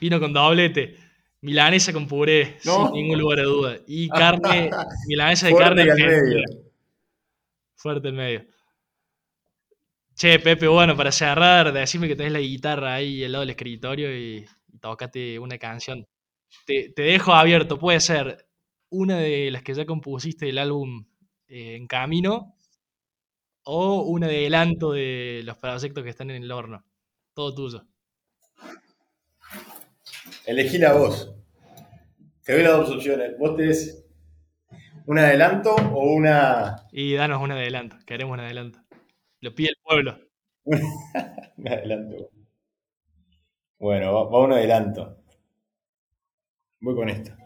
vino 0.00 0.18
con 0.18 0.32
doblete, 0.32 0.96
milanesa 1.42 1.92
con 1.92 2.06
puré, 2.08 2.56
No. 2.64 2.86
sin 2.86 2.94
ningún 2.94 3.18
lugar 3.18 3.38
de 3.38 3.44
duda. 3.44 3.76
Y 3.86 4.08
carne, 4.08 4.70
milanesa 5.06 5.46
de 5.46 5.52
Fuerte 5.52 5.86
carne 5.86 5.90
al 5.92 5.98
medio. 5.98 6.44
Fuerte 7.76 8.08
en 8.08 8.14
medio. 8.16 8.44
Che, 10.14 10.38
Pepe, 10.38 10.66
bueno, 10.68 10.96
para 10.96 11.12
cerrar, 11.12 11.72
decime 11.72 12.06
que 12.08 12.16
tenés 12.16 12.32
la 12.32 12.40
guitarra 12.40 12.94
ahí 12.94 13.24
al 13.24 13.32
lado 13.32 13.40
del 13.42 13.50
escritorio 13.50 14.14
y, 14.14 14.44
y 14.72 14.78
tocate 14.78 15.38
una 15.38 15.56
canción. 15.58 16.06
Te, 16.66 16.90
te 16.90 17.02
dejo 17.02 17.32
abierto, 17.32 17.78
puede 17.78 18.00
ser 18.00 18.46
una 18.90 19.18
de 19.18 19.50
las 19.50 19.62
que 19.62 19.72
ya 19.72 19.86
compusiste 19.86 20.46
del 20.46 20.58
álbum 20.58 21.06
eh, 21.46 21.76
En 21.76 21.86
Camino 21.86 22.54
o 23.64 24.02
un 24.02 24.24
adelanto 24.24 24.92
de 24.92 25.42
los 25.44 25.56
proyectos 25.58 26.04
que 26.04 26.10
están 26.10 26.30
en 26.30 26.42
el 26.42 26.52
horno. 26.52 26.84
Todo 27.34 27.54
tuyo. 27.54 27.86
Elegí 30.46 30.78
la 30.78 30.92
voz. 30.92 31.34
Te 32.44 32.54
doy 32.54 32.62
las 32.62 32.76
dos 32.78 32.90
opciones. 32.90 33.38
Vos 33.38 33.56
tenés 33.56 34.04
un 35.06 35.18
adelanto 35.18 35.74
o 35.74 36.14
una. 36.14 36.86
Y 36.92 37.14
danos 37.14 37.42
un 37.42 37.52
adelanto, 37.52 37.96
queremos 38.06 38.34
un 38.34 38.40
adelanto. 38.40 38.80
Lo 39.40 39.54
pide 39.54 39.70
el 39.70 39.76
pueblo. 39.82 40.18
Un 41.56 41.68
adelanto. 41.68 42.30
Bueno, 43.78 44.12
va, 44.12 44.24
va 44.24 44.44
un 44.44 44.52
adelanto. 44.52 45.16
Voy 46.80 46.94
con 46.94 47.08
esta. 47.08 47.36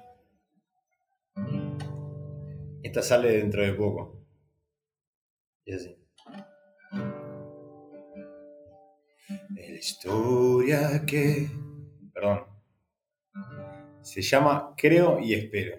Esta 2.83 3.03
sale 3.03 3.39
dentro 3.39 3.63
de 3.63 3.73
poco. 3.73 4.25
Y 5.65 5.75
así. 5.75 6.04
La 9.29 9.79
historia 9.79 11.05
que. 11.07 11.49
Perdón. 12.13 12.45
Se 14.03 14.21
llama 14.21 14.75
Creo 14.77 15.19
y 15.19 15.33
Espero. 15.33 15.79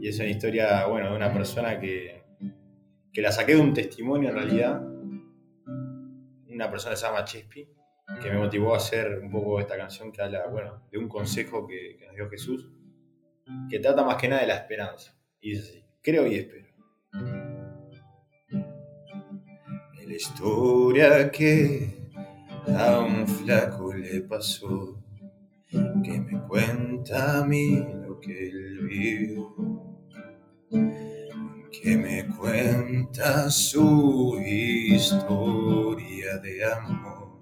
y 0.00 0.08
es 0.08 0.18
una 0.18 0.28
historia, 0.28 0.86
bueno, 0.86 1.10
de 1.10 1.16
una 1.16 1.32
persona 1.32 1.78
que, 1.78 2.22
que 3.12 3.20
la 3.20 3.30
saqué 3.30 3.54
de 3.54 3.60
un 3.60 3.74
testimonio 3.74 4.30
en 4.30 4.34
realidad. 4.34 4.82
Una 6.48 6.70
persona 6.70 6.94
que 6.94 7.00
se 7.00 7.06
llama 7.06 7.24
Chespi, 7.24 7.68
que 8.22 8.30
me 8.30 8.38
motivó 8.38 8.74
a 8.74 8.78
hacer 8.78 9.18
un 9.22 9.30
poco 9.30 9.60
esta 9.60 9.76
canción 9.76 10.10
que 10.10 10.22
habla, 10.22 10.46
bueno, 10.46 10.86
de 10.90 10.98
un 10.98 11.08
consejo 11.08 11.66
que, 11.66 11.96
que 11.98 12.06
nos 12.06 12.14
dio 12.14 12.30
Jesús, 12.30 12.70
que 13.68 13.78
trata 13.78 14.04
más 14.04 14.16
que 14.16 14.28
nada 14.28 14.42
de 14.42 14.48
la 14.48 14.56
esperanza. 14.56 15.18
Y 15.40 15.50
dice 15.50 15.62
así, 15.68 15.84
creo 16.00 16.26
y 16.26 16.36
espero. 16.36 16.64
La 20.06 20.14
historia 20.14 21.30
que 21.30 22.10
a 22.68 22.98
un 23.00 23.26
flaco 23.26 23.94
le 23.94 24.20
pasó, 24.20 25.02
que 25.70 26.20
me 26.20 26.42
cuenta 26.46 27.40
a 27.40 27.44
mí 27.46 27.82
lo 28.06 28.20
que 28.20 28.48
él 28.50 28.86
vivió, 28.86 29.54
que 31.72 31.96
me 31.96 32.26
cuenta 32.36 33.50
su 33.50 34.38
historia 34.44 36.36
de 36.38 36.64
amor, 36.64 37.40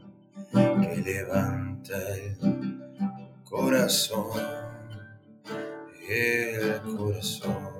que 0.52 1.02
levanta 1.04 1.98
el 2.14 2.36
corazón, 3.42 4.40
el 6.08 6.80
corazón. 6.82 7.72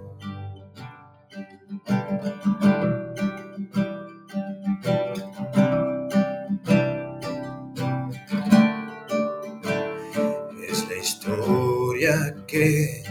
Que 12.52 13.02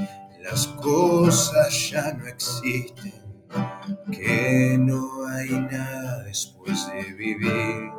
las 0.43 0.67
cosas 0.67 1.89
ya 1.89 2.13
no 2.13 2.27
existen, 2.27 3.11
que 4.11 4.77
no 4.79 5.25
hay 5.27 5.49
nada 5.49 6.23
después 6.25 6.87
de 6.93 7.11
vivir. 7.13 7.89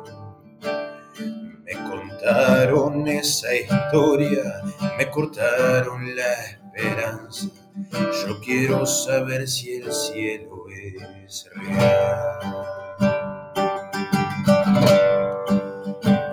Me 1.65 1.73
contaron 1.89 3.05
esa 3.09 3.53
historia, 3.53 4.61
me 4.97 5.11
cortaron 5.11 6.15
la 6.15 6.33
esperanza. 6.45 7.47
Yo 7.91 8.39
quiero 8.39 8.85
saber 8.85 9.45
si 9.45 9.73
el 9.73 9.91
cielo 9.91 10.63
es 11.25 11.49
real. 11.55 12.73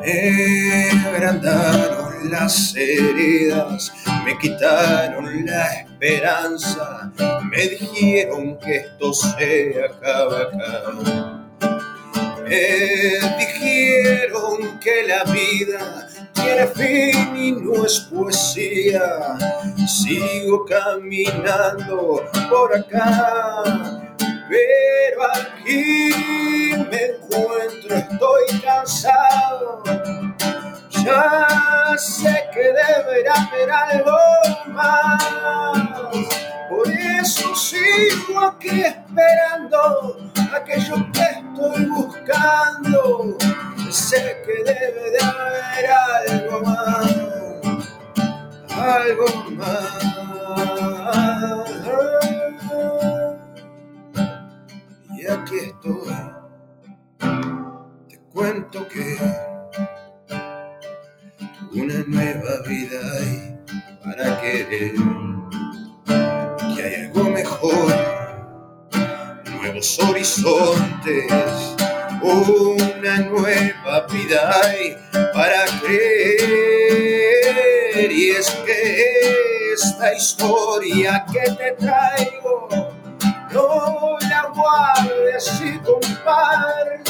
Me 0.04 0.90
agrandaron 1.08 2.30
las 2.30 2.76
heridas, 2.76 3.92
me 4.24 4.38
quitaron 4.38 5.46
la 5.46 5.80
esperanza, 5.80 7.12
me 7.44 7.68
dijeron 7.68 8.58
que 8.58 8.76
esto 8.76 9.12
se 9.12 9.74
acaba 9.84 10.42
acá. 10.42 11.40
Me 12.42 13.36
dijeron 13.38 14.80
que 14.80 15.04
la 15.06 15.24
vida 15.24 16.08
tiene 16.32 16.66
fin 16.66 17.36
y 17.36 17.52
no 17.52 17.84
es 17.84 18.00
poesía. 18.12 19.38
Sigo 19.86 20.64
caminando 20.64 22.24
por 22.48 22.76
acá, 22.76 23.62
pero 24.48 25.22
aquí 25.32 26.10
me 26.90 27.04
encuentro, 27.06 27.96
estoy 27.96 28.60
cansado. 28.60 29.82
Ya 31.04 31.96
sé 31.96 32.48
que 32.52 32.60
deberá 32.60 33.34
haber 33.34 33.70
algo 33.70 34.18
más. 34.68 35.24
Por 36.68 36.88
eso 36.88 37.54
sigo 37.54 38.40
aquí 38.40 38.82
esperando 38.82 40.16
aquello 40.52 40.96
que 41.12 41.22
estoy 41.22 41.84
buscando. 41.86 43.36
Sé 43.90 44.42
que 44.44 44.64
debe 44.64 45.10
de 45.10 45.18
haber 45.20 45.90
algo 46.30 46.60
más, 46.60 47.06
algo 48.76 49.26
más. 49.50 50.10
Y 55.16 55.26
aquí 55.26 55.58
estoy, 55.58 56.14
te 58.08 58.18
cuento 58.32 58.86
que 58.88 59.59
una 61.72 62.02
nueva 62.06 62.62
vida 62.66 62.98
hay 63.20 63.56
para 64.02 64.40
querer, 64.40 64.94
que 66.74 66.82
hay 66.82 66.94
algo 67.06 67.30
mejor 67.30 67.94
nuevos 69.54 69.98
horizontes, 70.00 71.76
una 72.22 73.18
nueva 73.20 74.06
vida 74.10 74.50
hay 74.62 74.96
para 75.32 75.64
creer. 75.80 76.50
Y 78.10 78.30
es 78.30 78.50
que 78.50 79.04
esta 79.74 80.12
historia 80.14 81.24
que 81.32 81.52
te 81.52 81.72
traigo, 81.78 82.68
no 83.52 84.18
la 84.28 84.50
guardes 84.54 85.62
y 85.64 85.78
compártela. 85.78 87.00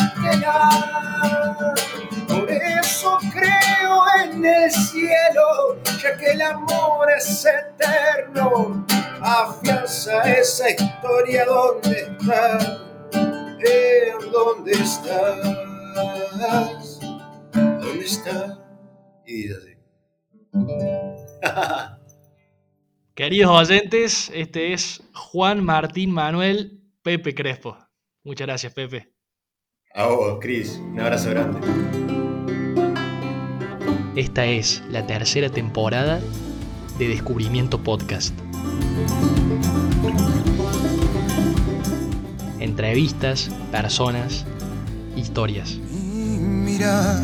En 4.40 4.46
el 4.46 4.70
cielo, 4.70 5.82
ya 6.02 6.16
que 6.16 6.32
el 6.32 6.40
amor 6.42 7.08
es 7.16 7.46
eterno 7.46 8.86
afianza 9.22 10.22
esa 10.32 10.70
historia 10.70 11.44
donde 11.44 12.00
estás, 12.00 12.80
en 13.12 14.30
dónde 14.32 14.72
estás, 14.72 15.44
dónde 17.54 18.04
estás, 18.04 18.58
y 19.26 19.48
dice 19.48 19.56
así. 19.56 19.76
Queridos 23.14 23.50
oyentes, 23.50 24.30
este 24.32 24.72
es 24.72 25.02
Juan 25.12 25.62
Martín 25.62 26.10
Manuel 26.12 26.80
Pepe 27.02 27.34
Crespo. 27.34 27.76
Muchas 28.24 28.46
gracias, 28.46 28.72
Pepe. 28.72 29.12
A 29.94 30.06
vos, 30.06 30.38
Cris, 30.40 30.76
un 30.76 31.00
abrazo 31.00 31.30
grande. 31.30 32.39
Esta 34.20 34.44
es 34.44 34.82
la 34.90 35.06
tercera 35.06 35.48
temporada 35.48 36.20
de 36.98 37.08
Descubrimiento 37.08 37.82
Podcast. 37.82 38.34
Entrevistas, 42.58 43.50
personas, 43.72 44.44
historias. 45.16 45.70
Y 45.70 46.36
mira, 46.38 47.18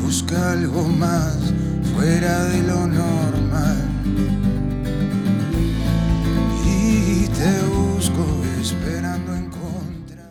busca 0.00 0.52
algo 0.52 0.84
más 0.84 1.52
fuera 1.92 2.44
de 2.44 2.62
lo 2.62 2.86
normal. 2.86 3.88
Y 6.64 7.26
te 7.30 7.75